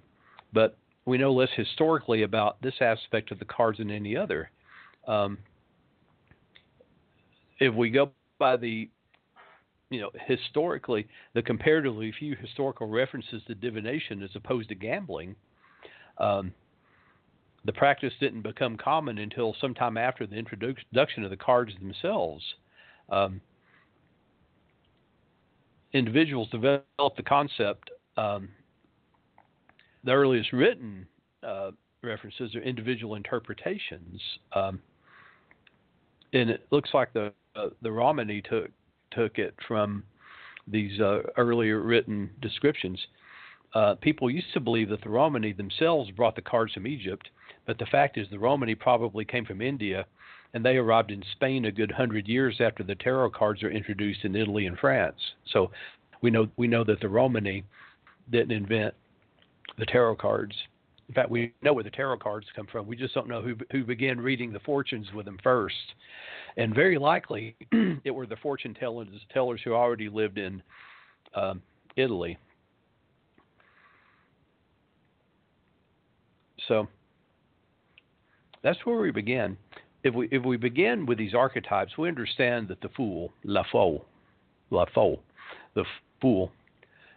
[0.54, 4.52] but we know less historically about this aspect of the cards than any other.
[5.08, 5.40] Um,
[7.60, 8.90] if we go by the
[9.90, 15.36] you know historically the comparatively few historical references to divination as opposed to gambling
[16.20, 16.54] um,
[17.66, 22.44] the practice didn't become common until sometime after the introduction of the cards themselves
[23.10, 23.42] um,
[25.94, 28.50] individuals developed the concept um,
[30.04, 31.06] the earliest written
[31.44, 31.72] uh,
[32.04, 34.22] references are individual interpretations
[34.54, 34.80] um,
[36.34, 38.70] and it looks like the uh, the Romani took
[39.12, 40.04] took it from
[40.68, 43.00] these uh, earlier written descriptions.
[43.74, 47.30] Uh, people used to believe that the Romani themselves brought the cards from Egypt,
[47.70, 50.08] but the fact is the Romani probably came from India,
[50.56, 54.26] and they arrived in Spain a good hundred years after the tarot cards were introduced
[54.26, 55.20] in Italy and France.
[55.54, 55.70] So
[56.24, 57.64] we know we know that the Romani
[58.32, 58.96] didn't invent
[59.78, 60.56] the tarot cards.
[61.10, 62.88] In fact, we know where the tarot cards come from.
[62.88, 65.76] We just don't know who who began reading the fortunes with them first
[66.58, 67.56] and very likely
[68.04, 70.64] it were the fortune tellers, tellers who already lived in
[71.36, 71.62] um,
[71.96, 72.36] Italy.
[76.68, 76.88] So
[78.64, 79.58] that's where we begin.
[80.04, 84.06] If we if we begin with these archetypes, we understand that the fool, la fool,
[84.70, 85.22] la fool,
[85.76, 85.84] the
[86.22, 86.52] fool,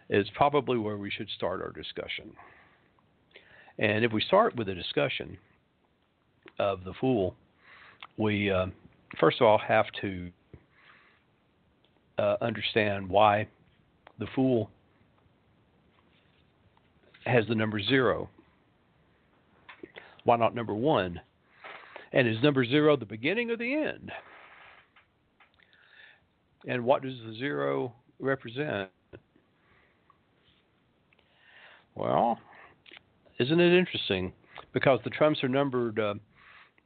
[0.09, 2.31] is probably where we should start our discussion.
[3.79, 5.37] And if we start with a discussion
[6.59, 7.35] of the fool,
[8.17, 8.67] we uh,
[9.19, 10.29] first of all have to
[12.17, 13.47] uh, understand why
[14.19, 14.69] the fool
[17.25, 18.29] has the number zero.
[20.25, 21.19] Why not number one?
[22.13, 24.11] And is number zero the beginning or the end?
[26.67, 28.89] And what does the zero represent?
[31.95, 32.39] Well,
[33.39, 34.31] isn't it interesting?
[34.73, 36.15] because the trumps are numbered, uh,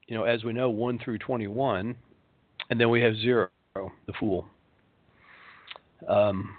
[0.08, 1.96] you know, as we know, one through twenty-one,
[2.70, 4.46] and then we have zero, the fool.
[6.08, 6.56] Um,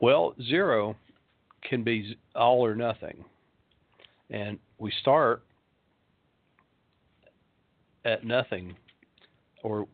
[0.00, 0.96] well, zero
[1.68, 3.24] can be all or nothing,
[4.30, 5.42] and we start
[8.04, 8.74] at nothing,
[9.62, 9.86] or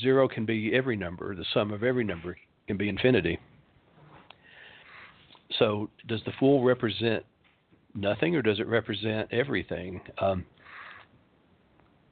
[0.00, 1.34] zero can be every number.
[1.34, 2.36] The sum of every number
[2.66, 3.38] can be infinity.
[5.58, 7.24] So, does the fool represent
[7.94, 10.00] nothing, or does it represent everything?
[10.18, 10.44] Um,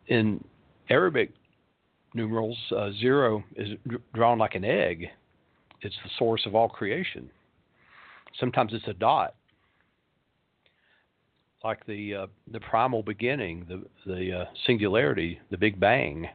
[0.09, 0.42] in
[0.90, 1.30] Arabic
[2.14, 3.68] numerals, uh, zero is
[4.14, 5.07] drawn like an egg.
[5.82, 7.30] It's the source of all creation.
[8.40, 9.34] Sometimes it's a dot,
[11.64, 16.28] like the uh, the primal beginning, the the uh, singularity, the Big Bang.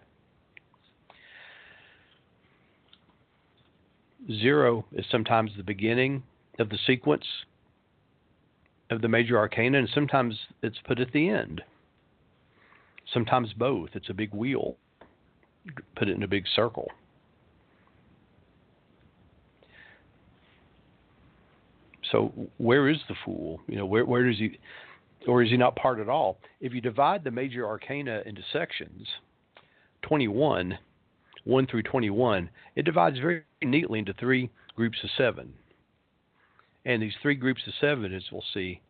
[4.39, 6.24] Zero is sometimes the beginning
[6.59, 7.26] of the sequence
[8.89, 11.61] of the major arcana, and sometimes it's put at the end.
[13.13, 13.89] Sometimes both.
[13.93, 14.78] It's a big wheel.
[15.95, 16.89] Put it in a big circle.
[22.11, 23.59] So where is the fool?
[23.67, 24.57] You know, where where does he
[25.28, 26.39] or is he not part at all?
[26.59, 29.07] If you divide the major arcana into sections,
[30.03, 30.78] 21,
[31.45, 35.53] 1 through 21, it divides very neatly into three groups of seven.
[36.86, 38.82] And these three groups of seven, as we'll see,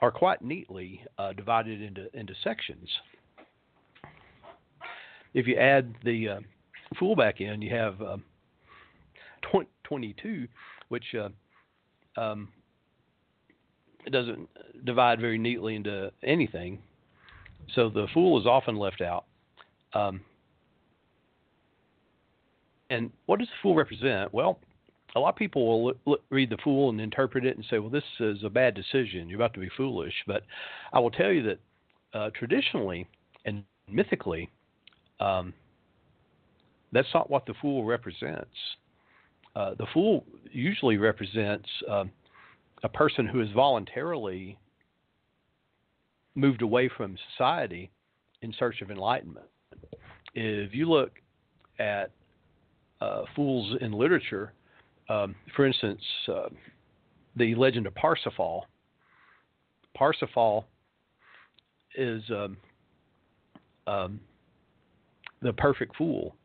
[0.00, 2.88] are quite neatly uh, divided into, into sections.
[5.34, 6.40] If you add the uh,
[6.98, 8.16] fool back in, you have uh,
[9.50, 10.48] 20, 22,
[10.88, 11.28] which uh,
[14.06, 14.48] um, doesn't
[14.84, 16.78] divide very neatly into anything.
[17.74, 19.24] So the fool is often left out.
[19.92, 20.20] Um,
[22.88, 24.32] and what does the fool represent?
[24.34, 24.58] Well,
[25.14, 27.78] a lot of people will look, look, read the fool and interpret it and say,
[27.78, 29.28] well, this is a bad decision.
[29.28, 30.14] You're about to be foolish.
[30.26, 30.42] But
[30.92, 31.58] I will tell you that
[32.14, 33.06] uh, traditionally
[33.44, 34.48] and mythically,
[35.20, 35.52] um,
[36.92, 38.50] that's not what the fool represents.
[39.54, 42.04] Uh, the fool usually represents uh,
[42.82, 44.58] a person who has voluntarily
[46.34, 47.90] moved away from society
[48.42, 49.46] in search of enlightenment.
[50.34, 51.12] If you look
[51.78, 52.10] at
[53.00, 54.52] uh, fools in literature,
[55.08, 56.48] um, for instance, uh,
[57.36, 58.66] the legend of Parsifal.
[59.94, 60.66] Parsifal
[61.96, 62.56] is um,
[63.86, 64.20] um,
[65.42, 66.36] the perfect fool,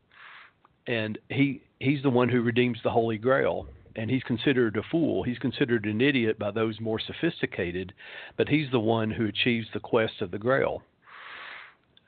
[0.86, 3.68] and he he's the one who redeems the Holy Grail.
[3.96, 5.22] And he's considered a fool.
[5.22, 7.94] He's considered an idiot by those more sophisticated,
[8.36, 10.82] but he's the one who achieves the quest of the Grail.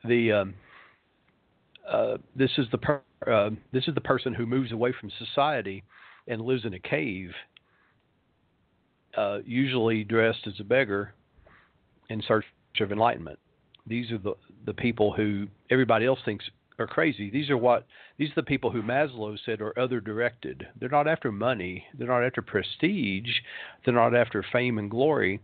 [0.04, 0.54] The um,
[1.90, 5.82] uh, this is the per, uh, this is the person who moves away from society
[6.26, 7.30] and lives in a cave,
[9.16, 11.14] uh, usually dressed as a beggar
[12.10, 12.44] in search
[12.80, 13.38] of enlightenment.
[13.86, 14.34] These are the
[14.66, 16.44] the people who everybody else thinks
[16.78, 17.30] are crazy.
[17.30, 17.86] These are what
[18.18, 20.66] these are the people who Maslow said are other directed.
[20.78, 21.84] They're not after money.
[21.98, 23.30] They're not after prestige.
[23.84, 25.40] They're not after fame and glory.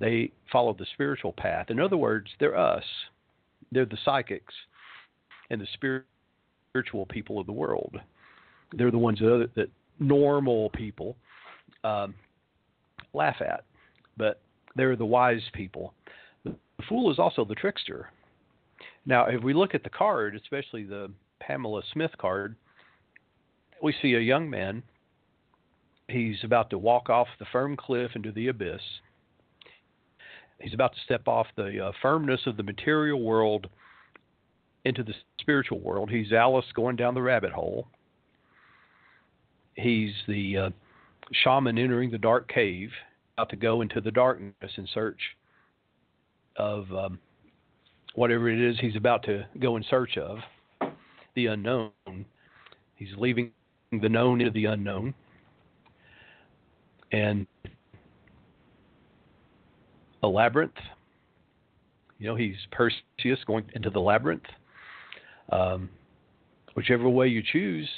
[0.00, 1.70] They follow the spiritual path.
[1.70, 2.84] In other words, they're us.
[3.70, 4.54] They're the psychics
[5.50, 6.02] and the
[6.72, 7.96] spiritual people of the world.
[8.72, 9.70] They're the ones that, that
[10.00, 11.16] normal people
[11.84, 12.14] um,
[13.12, 13.64] laugh at,
[14.16, 14.40] but
[14.74, 15.94] they're the wise people.
[16.44, 16.54] The
[16.88, 18.10] fool is also the trickster.
[19.06, 22.56] Now, if we look at the card, especially the Pamela Smith card,
[23.82, 24.82] we see a young man.
[26.08, 28.80] He's about to walk off the firm cliff into the abyss.
[30.60, 33.66] He's about to step off the uh, firmness of the material world
[34.84, 36.10] into the spiritual world.
[36.10, 37.88] He's Alice going down the rabbit hole.
[39.74, 40.70] He's the uh,
[41.32, 42.90] shaman entering the dark cave,
[43.36, 45.20] about to go into the darkness in search
[46.56, 47.18] of um,
[48.14, 50.38] whatever it is he's about to go in search of,
[51.34, 51.90] the unknown.
[52.96, 53.50] He's leaving
[53.90, 55.14] the known into the unknown.
[57.12, 57.46] And
[60.22, 60.72] a labyrinth.
[62.18, 64.44] You know, he's Perseus going into the labyrinth.
[65.52, 65.90] Um,
[66.74, 67.88] whichever way you choose,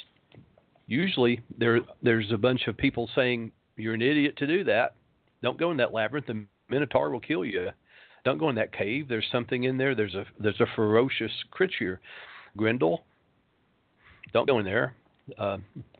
[0.87, 4.95] usually there there's a bunch of people saying you're an idiot to do that.
[5.41, 6.27] Don't go in that labyrinth.
[6.27, 7.69] The Minotaur will kill you.
[8.27, 9.07] Don't go in that cave.
[9.07, 9.95] There's something in there.
[9.95, 12.01] There's a there's a ferocious creature.
[12.57, 13.05] Grendel.
[14.33, 14.95] Don't go in there.
[15.37, 15.59] Uh,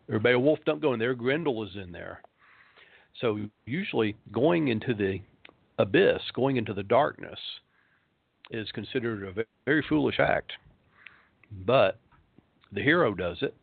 [0.09, 0.59] or Beowulf.
[0.65, 1.13] Don't go in there.
[1.13, 2.21] Grendel is in there.
[3.21, 5.21] So usually going into the
[5.79, 7.39] abyss, going into the darkness,
[8.51, 10.51] is considered a very foolish act.
[11.65, 11.97] But
[12.73, 13.55] the hero does it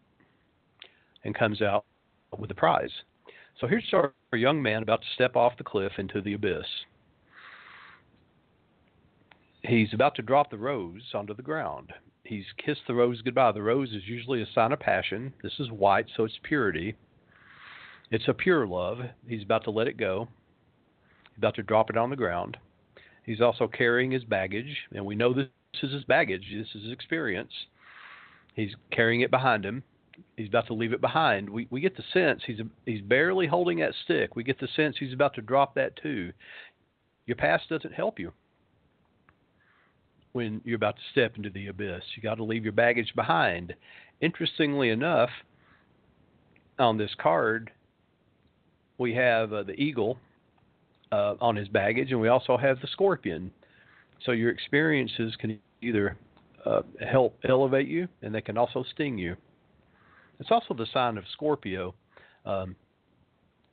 [1.24, 1.84] and comes out
[2.38, 2.92] with a prize.
[3.60, 6.64] So here's our young man about to step off the cliff into the abyss.
[9.66, 11.94] He's about to drop the rose onto the ground.
[12.22, 13.52] He's kissed the rose goodbye.
[13.52, 15.32] The rose is usually a sign of passion.
[15.42, 16.96] This is white, so it's purity.
[18.10, 18.98] It's a pure love.
[19.26, 20.28] He's about to let it go.
[21.30, 22.58] He's about to drop it on the ground.
[23.24, 25.48] He's also carrying his baggage, and we know this
[25.82, 26.44] is his baggage.
[26.54, 27.52] This is his experience.
[28.54, 29.82] He's carrying it behind him.
[30.36, 31.48] He's about to leave it behind.
[31.48, 34.36] We we get the sense he's he's barely holding that stick.
[34.36, 36.32] We get the sense he's about to drop that too.
[37.26, 38.32] Your past doesn't help you
[40.34, 42.02] when you're about to step into the abyss.
[42.16, 43.72] You got to leave your baggage behind.
[44.20, 45.30] Interestingly enough,
[46.78, 47.70] on this card,
[48.98, 50.18] we have uh, the eagle
[51.12, 53.52] uh, on his baggage, and we also have the scorpion.
[54.26, 56.16] So your experiences can either
[56.66, 59.36] uh, help elevate you, and they can also sting you.
[60.40, 61.94] It's also the sign of Scorpio.
[62.44, 62.74] Um,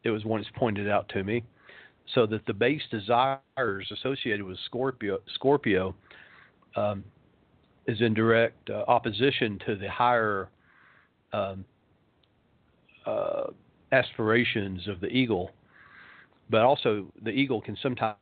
[0.03, 1.43] it was once pointed out to me,
[2.13, 5.95] so that the base desires associated with Scorpio, Scorpio
[6.75, 7.03] um,
[7.87, 10.49] is in direct uh, opposition to the higher
[11.33, 11.65] um,
[13.05, 13.43] uh,
[13.91, 15.51] aspirations of the eagle,
[16.49, 18.15] but also the eagle can sometimes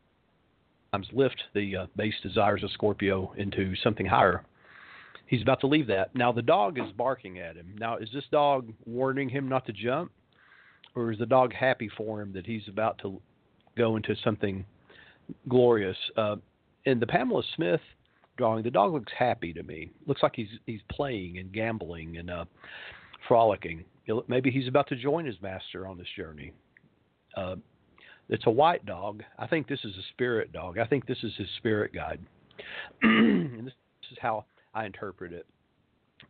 [1.12, 4.44] lift the uh, base desires of Scorpio into something higher.
[5.28, 6.16] He's about to leave that.
[6.16, 7.76] Now the dog is barking at him.
[7.78, 10.12] Now is this dog warning him not to jump,
[10.96, 13.22] or is the dog happy for him that he's about to
[13.78, 14.66] go into something
[15.48, 15.98] glorious?
[16.18, 16.38] Uh,
[16.86, 17.82] in the Pamela Smith
[18.40, 19.92] drawing, the dog looks happy to me.
[20.08, 22.46] Looks like he's he's playing and gambling and uh,
[23.28, 23.86] frolicking.
[24.28, 26.52] Maybe he's about to join his master on this journey.
[27.38, 27.58] Uh,
[28.28, 29.22] it's a white dog.
[29.38, 30.80] I think this is a spirit dog.
[30.80, 32.20] I think this is his spirit guide.
[33.04, 33.74] and this
[34.12, 35.46] is how I interpret it.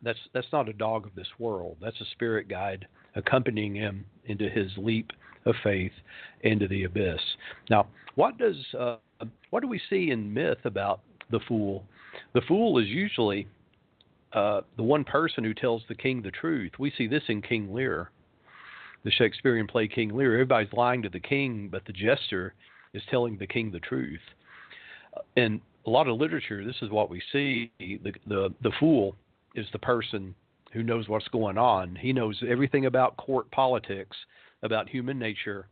[0.04, 1.78] That's that's not a dog of this world.
[1.82, 5.12] That's a spirit guide accompanying him into his leap
[5.46, 5.92] of faith
[6.42, 7.22] into the abyss.
[7.70, 8.98] Now, what does uh,
[9.50, 11.02] what do we see in myth about
[11.32, 11.86] the fool?
[12.34, 13.48] The fool is usually
[14.34, 16.72] uh, the one person who tells the king the truth.
[16.78, 18.12] We see this in King Lear,
[19.04, 20.34] the Shakespearean play King Lear.
[20.34, 22.54] Everybody's lying to the king, but the jester
[22.94, 24.20] is telling the king the truth.
[25.36, 27.72] In a lot of literature, this is what we see.
[27.80, 29.16] The, the, the fool
[29.56, 30.36] is the person
[30.72, 31.96] who knows what's going on.
[31.96, 34.16] He knows everything about court politics,
[34.62, 35.68] about human nature,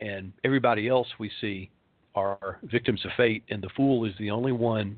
[0.00, 1.70] and everybody else we see
[2.14, 4.96] are victims of fate, and the fool is the only one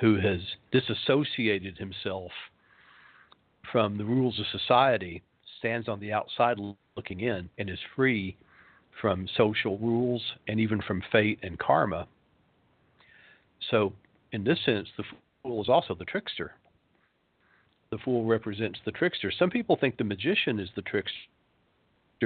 [0.00, 0.40] who has
[0.72, 2.30] disassociated himself
[3.70, 5.22] from the rules of society,
[5.58, 6.58] stands on the outside
[6.96, 8.36] looking in, and is free
[9.00, 12.06] from social rules and even from fate and karma.
[13.70, 13.92] So,
[14.32, 15.04] in this sense, the
[15.42, 16.52] fool is also the trickster.
[17.90, 19.32] The fool represents the trickster.
[19.36, 21.18] Some people think the magician is the trickster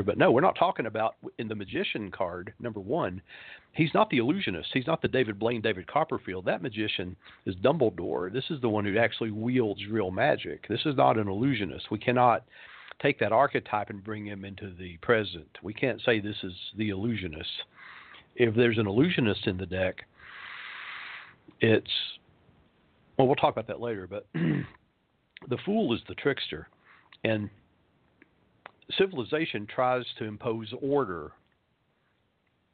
[0.03, 3.21] but no, we're not talking about in the magician card, number one.
[3.73, 4.71] He's not the illusionist.
[4.73, 6.45] He's not the David Blaine, David Copperfield.
[6.45, 8.33] That magician is Dumbledore.
[8.33, 10.67] This is the one who actually wields real magic.
[10.69, 11.91] This is not an illusionist.
[11.91, 12.45] We cannot
[13.01, 15.49] take that archetype and bring him into the present.
[15.63, 17.51] We can't say this is the illusionist.
[18.37, 20.05] If there's an illusionist in the deck,
[21.61, 21.91] it's
[23.17, 24.07] well, we'll talk about that later.
[24.07, 26.69] But the fool is the trickster,
[27.25, 27.51] and
[28.97, 31.33] civilization tries to impose order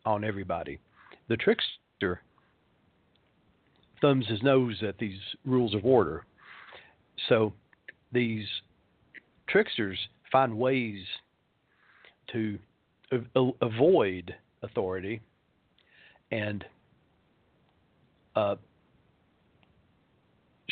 [0.05, 0.79] on everybody.
[1.29, 2.21] The trickster
[4.01, 6.25] thumbs his nose at these rules of order.
[7.29, 7.53] So
[8.13, 8.47] these
[9.49, 9.99] tricksters
[10.31, 11.03] find ways
[12.33, 12.59] to
[13.63, 15.21] avoid authority
[16.31, 16.65] and
[18.35, 18.57] uh,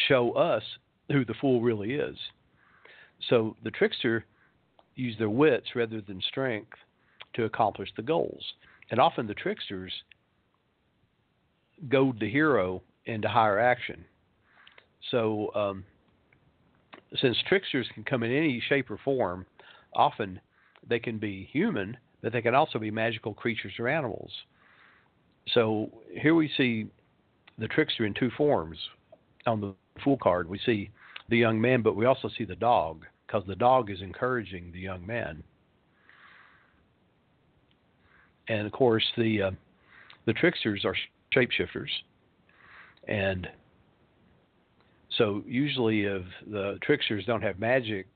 [0.09, 0.62] show us
[1.11, 2.16] who the fool really is.
[3.28, 4.24] So the trickster
[4.95, 6.76] use their wits rather than strength
[7.34, 8.43] to accomplish the goals.
[8.90, 9.93] And often the tricksters
[11.88, 14.05] goad the hero into higher action.
[15.11, 15.84] So, um,
[17.20, 19.45] since tricksters can come in any shape or form,
[19.93, 20.40] often
[20.88, 24.30] they can be human, but they can also be magical creatures or animals.
[25.53, 26.86] So here we see
[27.59, 28.78] the trickster in two forms.
[29.47, 30.90] On the Fool card, we see
[31.28, 34.78] the young man, but we also see the dog because the dog is encouraging the
[34.78, 35.43] young man.
[38.49, 39.51] And of course, the uh,
[40.26, 40.97] the tricksters are
[41.35, 41.89] shapeshifters,
[43.09, 43.49] and
[45.16, 48.07] so usually, if the tricksters don't have magic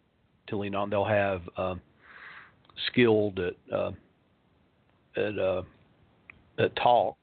[0.49, 1.81] to lean on, they'll have um,
[2.89, 3.93] skilled at uh,
[5.17, 5.62] at uh,
[6.59, 7.17] at talk,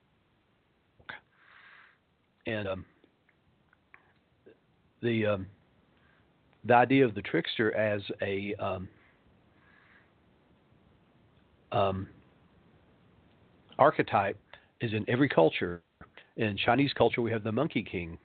[2.47, 2.85] and um,
[5.01, 5.45] the um,
[6.65, 8.87] the idea of the trickster as a um,
[11.71, 12.07] um,
[13.77, 14.37] archetype
[14.81, 15.81] is in every culture.
[16.37, 18.17] In Chinese culture, we have the Monkey King,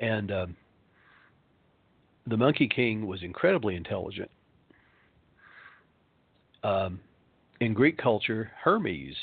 [0.00, 0.56] and um,
[2.26, 4.30] the Monkey King was incredibly intelligent.
[6.64, 7.00] Um,
[7.60, 9.14] in Greek culture, Hermes,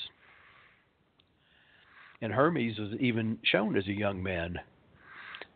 [2.21, 4.57] and Hermes was even shown as a young man,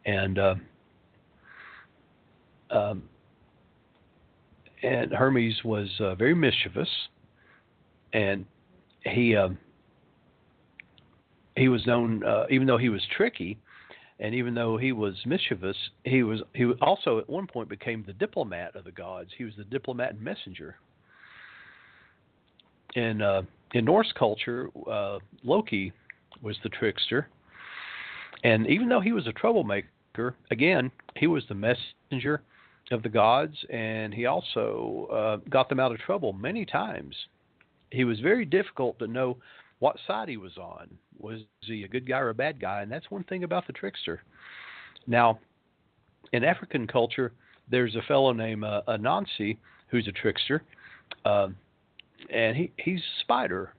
[0.06, 0.56] and uh,
[2.72, 3.04] um,
[4.84, 6.90] and Hermes was uh, very mischievous,
[8.14, 8.46] and
[9.06, 9.58] he um,
[11.56, 13.58] he was known, uh, even though he was tricky,
[14.20, 18.14] and even though he was mischievous, he was he also at one point became the
[18.14, 19.30] diplomat of the gods.
[19.38, 20.76] He was the diplomat and messenger.
[22.96, 23.44] In uh,
[23.74, 25.92] in Norse culture, uh, Loki
[26.42, 27.28] was the trickster,
[28.44, 32.42] and even though he was a troublemaker, again he was the messenger
[32.92, 37.16] of the gods, and he also uh, got them out of trouble many times.
[37.92, 39.38] He was very difficult to know
[39.80, 40.90] what side he was on.
[41.20, 42.82] Was he a good guy or a bad guy?
[42.82, 44.22] And that's one thing about the trickster.
[45.08, 45.40] Now,
[46.34, 47.34] in African culture,
[47.70, 50.64] there's a fellow named uh, Anansi who's a trickster,
[51.26, 51.48] uh,
[52.32, 53.74] and he he's a spider.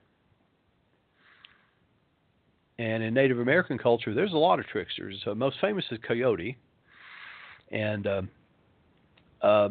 [2.79, 5.21] And in Native American culture, there's a lot of tricksters.
[5.27, 6.57] Uh, most famous is Coyote,
[7.71, 8.21] and uh,
[9.41, 9.69] uh,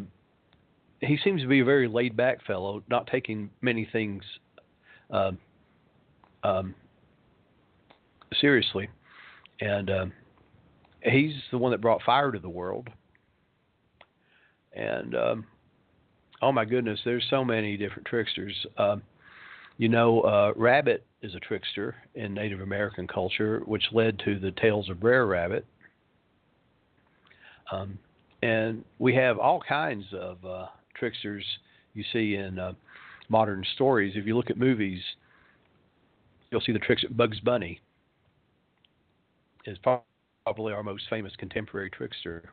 [1.01, 4.23] he seems to be a very laid back fellow, not taking many things
[5.11, 5.33] uh,
[6.43, 6.75] um,
[8.41, 8.89] seriously.
[9.61, 10.07] And uh,
[11.03, 12.89] he's the one that brought fire to the world.
[14.75, 15.47] And um,
[16.43, 18.55] oh my goodness, there's so many different tricksters.
[18.79, 19.03] Um,
[19.79, 24.51] you know, uh, Rabbit is a trickster in Native American culture, which led to the
[24.53, 25.65] Tales of Brer Rabbit.
[27.73, 27.99] Um,
[28.43, 31.45] and we have all kinds of uh, tricksters
[31.95, 32.73] you see in uh,
[33.29, 34.15] modern stories.
[34.17, 35.01] If you look at movies,
[36.51, 37.81] you'll see the tricks Bugs Bunny
[39.67, 39.79] is
[40.45, 42.51] probably our most famous contemporary trickster.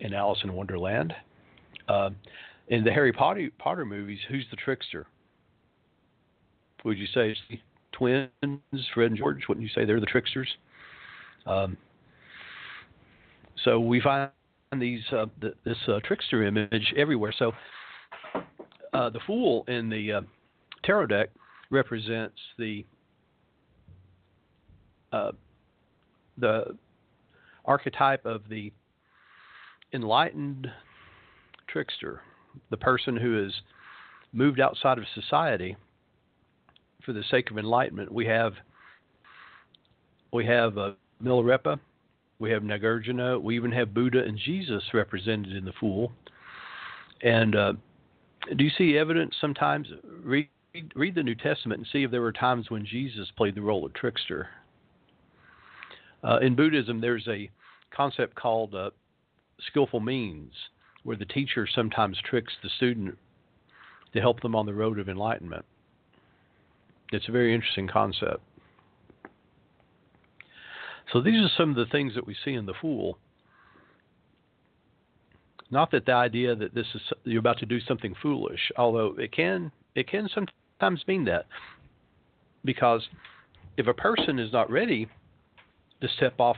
[0.00, 1.14] In Alice in Wonderland,
[1.88, 2.10] uh,
[2.68, 5.06] in the Harry Potter, Potter movies, who's the trickster?
[6.84, 7.36] Would you say
[7.92, 8.30] twins,
[8.92, 9.44] Fred and George?
[9.48, 10.48] Wouldn't you say they're the tricksters?
[11.46, 11.76] Um,
[13.64, 14.30] so we find
[14.78, 17.32] these uh, th- this uh, trickster image everywhere.
[17.38, 17.52] So
[18.92, 20.20] uh, the fool in the uh,
[20.84, 21.30] tarot deck
[21.70, 22.84] represents the
[25.12, 25.32] uh,
[26.38, 26.76] the
[27.64, 28.72] archetype of the
[29.92, 30.68] enlightened
[31.68, 32.22] trickster,
[32.70, 33.52] the person who has
[34.32, 35.76] moved outside of society
[37.04, 38.10] for the sake of enlightenment.
[38.12, 38.54] We have
[40.32, 40.92] we have uh,
[41.22, 41.78] Milarepa,
[42.42, 46.10] we have Nagarjuna, we even have Buddha and Jesus represented in the Fool.
[47.22, 47.72] And uh,
[48.56, 49.86] do you see evidence sometimes?
[50.24, 50.48] Read,
[50.96, 53.86] read the New Testament and see if there were times when Jesus played the role
[53.86, 54.48] of trickster.
[56.24, 57.48] Uh, in Buddhism, there's a
[57.94, 58.90] concept called uh,
[59.68, 60.52] skillful means,
[61.04, 63.16] where the teacher sometimes tricks the student
[64.14, 65.64] to help them on the road of enlightenment.
[67.12, 68.40] It's a very interesting concept.
[71.12, 73.18] So these are some of the things that we see in the Fool.
[75.70, 79.32] Not that the idea that this is you're about to do something foolish, although it
[79.32, 81.46] can it can sometimes mean that,
[82.64, 83.08] because
[83.76, 85.08] if a person is not ready
[86.00, 86.56] to step off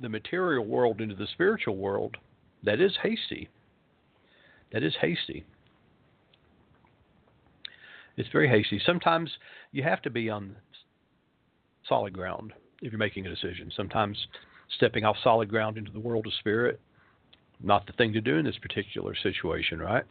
[0.00, 2.16] the material world into the spiritual world,
[2.62, 3.48] that is hasty.
[4.72, 5.44] That is hasty.
[8.18, 8.80] It's very hasty.
[8.84, 9.30] Sometimes
[9.72, 10.56] you have to be on
[11.88, 12.52] solid ground
[12.82, 13.72] if you're making a decision.
[13.76, 14.16] Sometimes
[14.76, 16.80] stepping off solid ground into the world of spirit,
[17.62, 20.04] not the thing to do in this particular situation, right?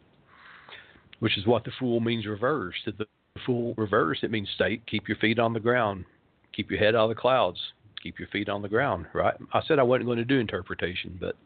[1.20, 2.80] Which is what the fool means reversed.
[2.86, 3.06] The
[3.46, 6.04] fool reversed, it means state, keep your feet on the ground,
[6.52, 7.58] keep your head out of the clouds,
[8.02, 9.34] keep your feet on the ground, right?
[9.52, 11.36] I said I wasn't going to do interpretation, but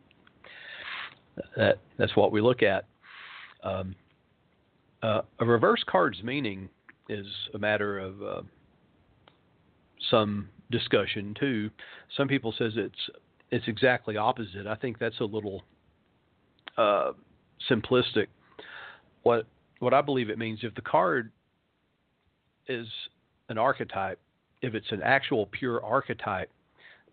[1.56, 2.84] that that's what we look at.
[3.62, 3.94] Um,
[5.02, 6.68] uh, a reverse card's meaning
[7.08, 8.42] is a matter of uh,
[10.10, 11.70] some discussion too.
[12.16, 12.98] Some people says it's
[13.52, 14.66] it's exactly opposite.
[14.66, 15.62] I think that's a little
[16.76, 17.12] uh,
[17.70, 18.26] simplistic.
[19.22, 19.46] What
[19.78, 21.30] what I believe it means if the card
[22.66, 22.88] is
[23.48, 24.18] an archetype,
[24.62, 26.50] if it's an actual pure archetype,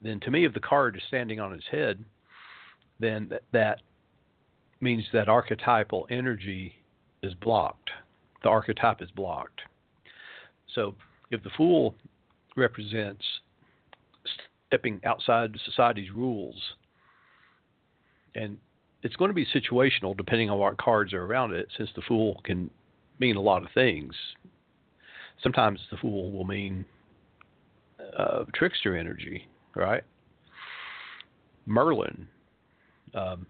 [0.01, 2.03] then to me, if the card is standing on its head,
[2.99, 3.81] then that, that
[4.81, 6.73] means that archetypal energy
[7.21, 7.89] is blocked.
[8.43, 9.61] The archetype is blocked.
[10.73, 10.95] So
[11.31, 11.95] if the fool
[12.55, 13.23] represents
[14.69, 16.55] stepping outside society's rules
[18.35, 18.57] and
[19.03, 22.41] it's going to be situational depending on what cards are around it, since the Fool
[22.43, 22.69] can
[23.19, 24.13] mean a lot of things.
[25.41, 26.85] Sometimes the Fool will mean
[28.17, 30.03] uh, trickster energy, right?
[31.65, 32.27] Merlin.
[33.13, 33.45] Um,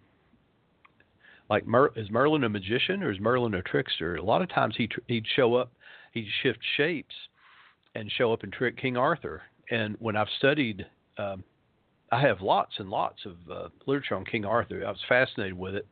[1.50, 4.18] like Mer- is Merlin a magician or is Merlin a trickster?
[4.18, 5.72] A lot of times he tr- he'd show up,
[6.14, 7.16] he'd shift shapes,
[7.96, 9.42] and show up and trick King Arthur.
[9.72, 10.86] And when I've studied,
[11.20, 11.44] um,
[12.12, 14.84] I have lots and lots of uh, literature on King Arthur.
[14.86, 15.86] I was fascinated with it,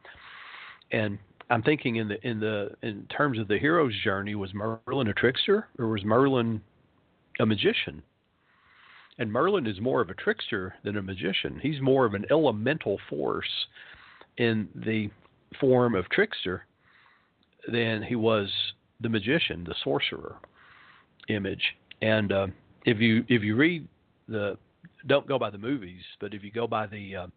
[0.92, 1.20] and
[1.50, 5.14] I'm thinking in the in the in terms of the hero's journey, was Merlin a
[5.14, 6.62] trickster or was Merlin
[7.40, 8.02] a magician?
[9.20, 11.60] And Merlin is more of a trickster than a magician.
[11.62, 13.50] He's more of an elemental force
[14.38, 15.10] in the
[15.60, 16.66] form of trickster
[17.72, 18.52] than he was
[19.02, 20.38] the magician, the sorcerer
[21.30, 21.64] image.
[22.02, 22.48] And uh,
[22.86, 23.88] if you if you read
[24.28, 24.58] the
[25.06, 27.28] don't go by the movies, but if you go by the uh,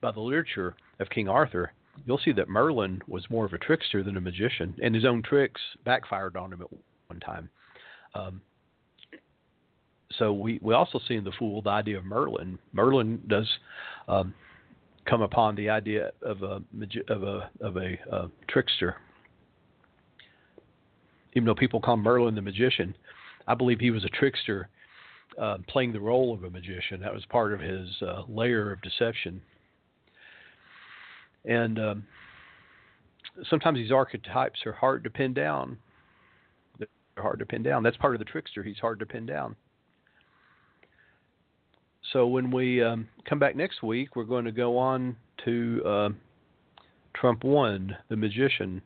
[0.00, 1.72] by the literature of King Arthur,
[2.04, 5.22] you'll see that Merlin was more of a trickster than a magician, and his own
[5.22, 6.68] tricks backfired on him at
[7.08, 7.48] one time.
[8.14, 8.40] Um,
[10.18, 12.58] so we, we also see in the Fool the idea of Merlin.
[12.72, 13.48] Merlin does
[14.08, 14.34] um,
[15.04, 16.62] come upon the idea of a
[17.08, 18.96] of a of a uh, trickster.
[21.34, 22.94] Even though people call Merlin the magician,
[23.46, 24.68] I believe he was a trickster
[25.38, 27.00] uh, playing the role of a magician.
[27.00, 29.40] That was part of his uh, layer of deception.
[31.44, 32.06] And um,
[33.48, 35.78] sometimes these archetypes are hard to pin down.
[36.78, 37.82] They're hard to pin down.
[37.82, 38.62] That's part of the trickster.
[38.62, 39.56] He's hard to pin down.
[42.12, 46.08] So when we um, come back next week, we're going to go on to uh,
[47.14, 48.80] Trump one, the magician,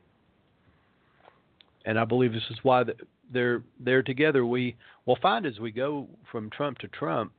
[1.85, 2.85] and I believe this is why
[3.33, 4.45] they're they're together.
[4.45, 4.77] We
[5.07, 7.33] will find as we go from Trump to Trump,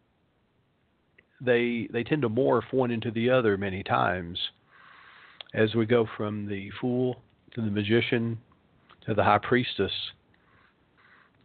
[1.40, 4.40] they they tend to morph one into the other many times.
[5.54, 7.18] As we go from the fool
[7.56, 8.38] to the magician
[9.06, 9.92] to the high priestess,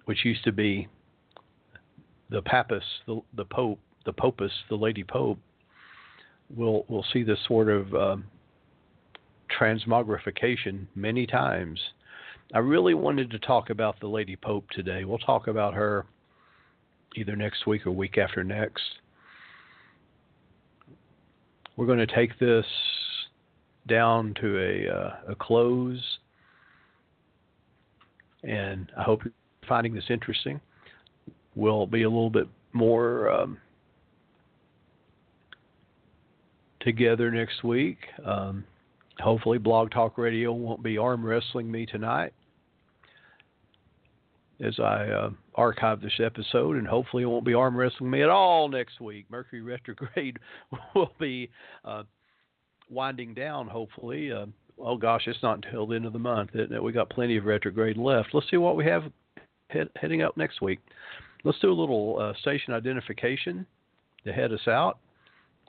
[0.05, 0.89] which used to be
[2.31, 5.39] the papist, the, the pope, the popus, the lady pope,
[6.55, 8.25] we'll we'll see this sort of um,
[9.59, 11.81] transmogrification many times.
[12.55, 15.05] I really wanted to talk about the lady pope today.
[15.05, 16.07] We'll talk about her
[17.17, 18.83] either next week or week after next.
[21.77, 22.65] We're going to take this
[23.89, 26.03] down to a uh, a close,
[28.43, 29.33] and I hope you're
[29.69, 30.61] finding this interesting.
[31.55, 33.31] We'll be a little bit more.
[33.31, 33.59] Um,
[36.87, 37.99] together next week.
[38.25, 38.65] Um,
[39.21, 42.33] hopefully, Blog Talk Radio won't be arm wrestling me tonight
[44.61, 48.29] as I uh, archive this episode, and hopefully, it won't be arm wrestling me at
[48.29, 49.27] all next week.
[49.31, 50.39] Mercury retrograde
[50.95, 51.51] will be
[51.85, 52.05] uh,
[52.91, 54.33] winding down, hopefully.
[54.33, 54.47] Uh,
[54.79, 56.51] oh gosh, it's not until the end of the month.
[56.55, 58.31] We got plenty of retrograde left.
[58.33, 59.05] Let's see what we have
[59.69, 60.81] head, heading up next week.
[61.45, 63.67] Let's do a little uh, station identification
[64.25, 64.99] to head us out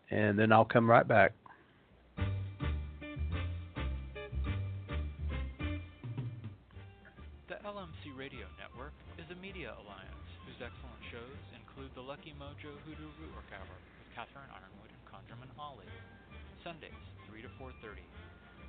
[0.10, 1.34] and then I'll come right back.
[12.18, 15.86] Lucky Mojo Hoodoo Rootwork Hour with Catherine Yronwode and Conjurman Ollie,
[16.66, 18.02] Sundays 3 to 4.30,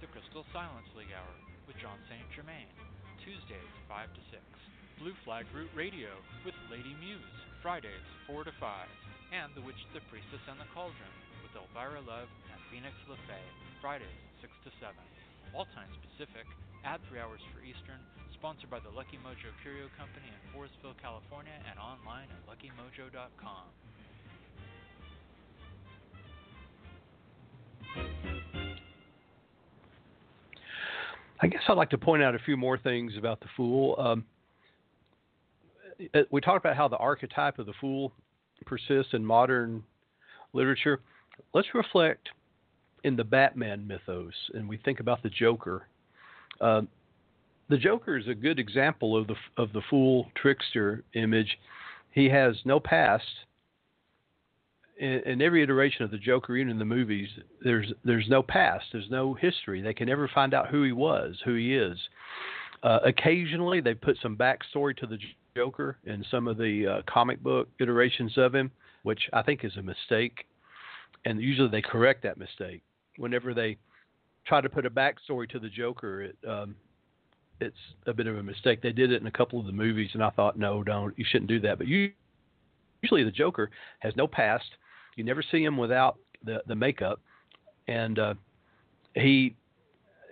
[0.04, 1.32] the Crystal Silence League Hour
[1.64, 2.28] with Jon St.
[2.36, 2.68] Germain,
[3.24, 4.44] Tuesdays 5 to 6,
[5.00, 6.12] Blue Flag Root Radio
[6.44, 7.24] with Lady Muse,
[7.64, 8.84] Fridays 4 to 5,
[9.32, 13.48] and The Witch, the Priestess, and the Cauldron with Elvira Love and Phoenix LeFae,
[13.80, 14.92] Fridays 6 to 7.
[15.56, 16.44] All times Pacific,
[16.84, 18.04] add 3 hours for Eastern,
[18.38, 23.64] sponsored by the Lucky Mojo Curio Company in Forestville, California, and online at luckymojo.com.
[31.40, 33.94] I guess I'd like to point out a few more things about the Fool.
[33.98, 34.24] Um,
[36.30, 38.12] we talked about how the archetype of the Fool
[38.66, 39.82] persists in modern
[40.52, 41.00] literature
[41.54, 42.28] let's reflect
[43.04, 45.86] in the Batman mythos and we think about the Joker.
[46.60, 46.82] Uh,
[47.68, 51.58] the Joker is a good example of the of the fool trickster image.
[52.12, 53.24] He has no past.
[54.98, 57.28] In, in, every iteration of the Joker, even in the movies,
[57.62, 58.86] there's there's no past.
[58.92, 59.80] There's no history.
[59.80, 61.96] They can never find out who he was, who he is.
[62.82, 65.18] Uh, occasionally, they put some backstory to the
[65.56, 69.76] Joker in some of the uh, comic book iterations of him, which I think is
[69.76, 70.46] a mistake
[71.24, 72.82] and usually they correct that mistake
[73.16, 73.76] whenever they
[74.46, 76.22] try to put a backstory to the Joker.
[76.22, 76.74] It, um,
[77.60, 78.82] it's a bit of a mistake.
[78.82, 81.24] They did it in a couple of the movies, and I thought, no, don't, you
[81.28, 81.78] shouldn't do that.
[81.78, 82.12] But you,
[83.02, 84.66] usually the Joker has no past.
[85.16, 87.20] You never see him without the the makeup,
[87.88, 88.34] and uh,
[89.14, 89.56] he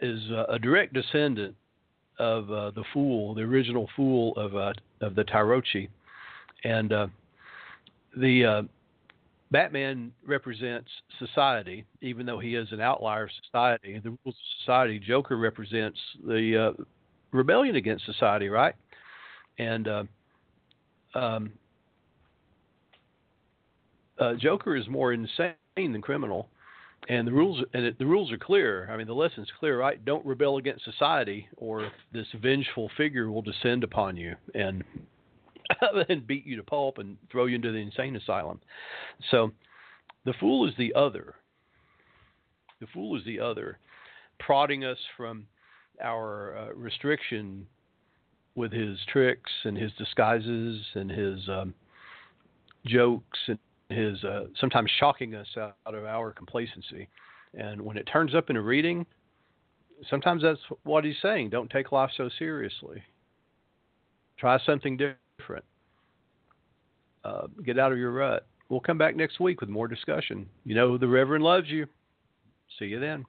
[0.01, 1.55] is a direct descendant
[2.19, 5.89] of uh, the Fool, the original Fool of uh, of the Tarocchi,
[6.65, 7.07] and uh,
[8.17, 8.63] the uh,
[9.51, 13.99] Batman represents society, even though he is an outlier of society.
[13.99, 14.99] The rules of society.
[14.99, 16.83] Joker represents the uh,
[17.37, 18.75] rebellion against society, right?
[19.59, 20.05] And uh,
[21.15, 21.53] um,
[24.19, 26.49] uh, Joker is more insane than criminal,
[27.09, 28.89] and the rules and it, the rules are clear.
[28.91, 30.03] I mean, the lesson's clear, right?
[30.05, 34.83] Don't rebel against society, or this vengeful figure will descend upon you and
[36.09, 38.61] and beat you to pulp and throw you into the insane asylum.
[39.31, 39.53] So,
[40.25, 41.35] the fool is the other.
[42.81, 43.79] The fool is the other,
[44.39, 45.47] prodding us from
[46.03, 47.67] our uh, restriction
[48.55, 51.75] with his tricks and his disguises and his um,
[52.87, 57.09] jokes and his uh, sometimes shocking us out, of our complacency.
[57.55, 59.07] And when it turns up in a reading,
[60.11, 61.51] sometimes that's what he's saying.
[61.51, 63.03] Don't take life so seriously.
[64.39, 65.65] Try something different.
[67.25, 68.47] Uh, get out of your rut.
[68.69, 70.49] We'll come back next week with more discussion.
[70.65, 71.87] You know, the Reverend loves you.
[72.79, 73.25] See you then.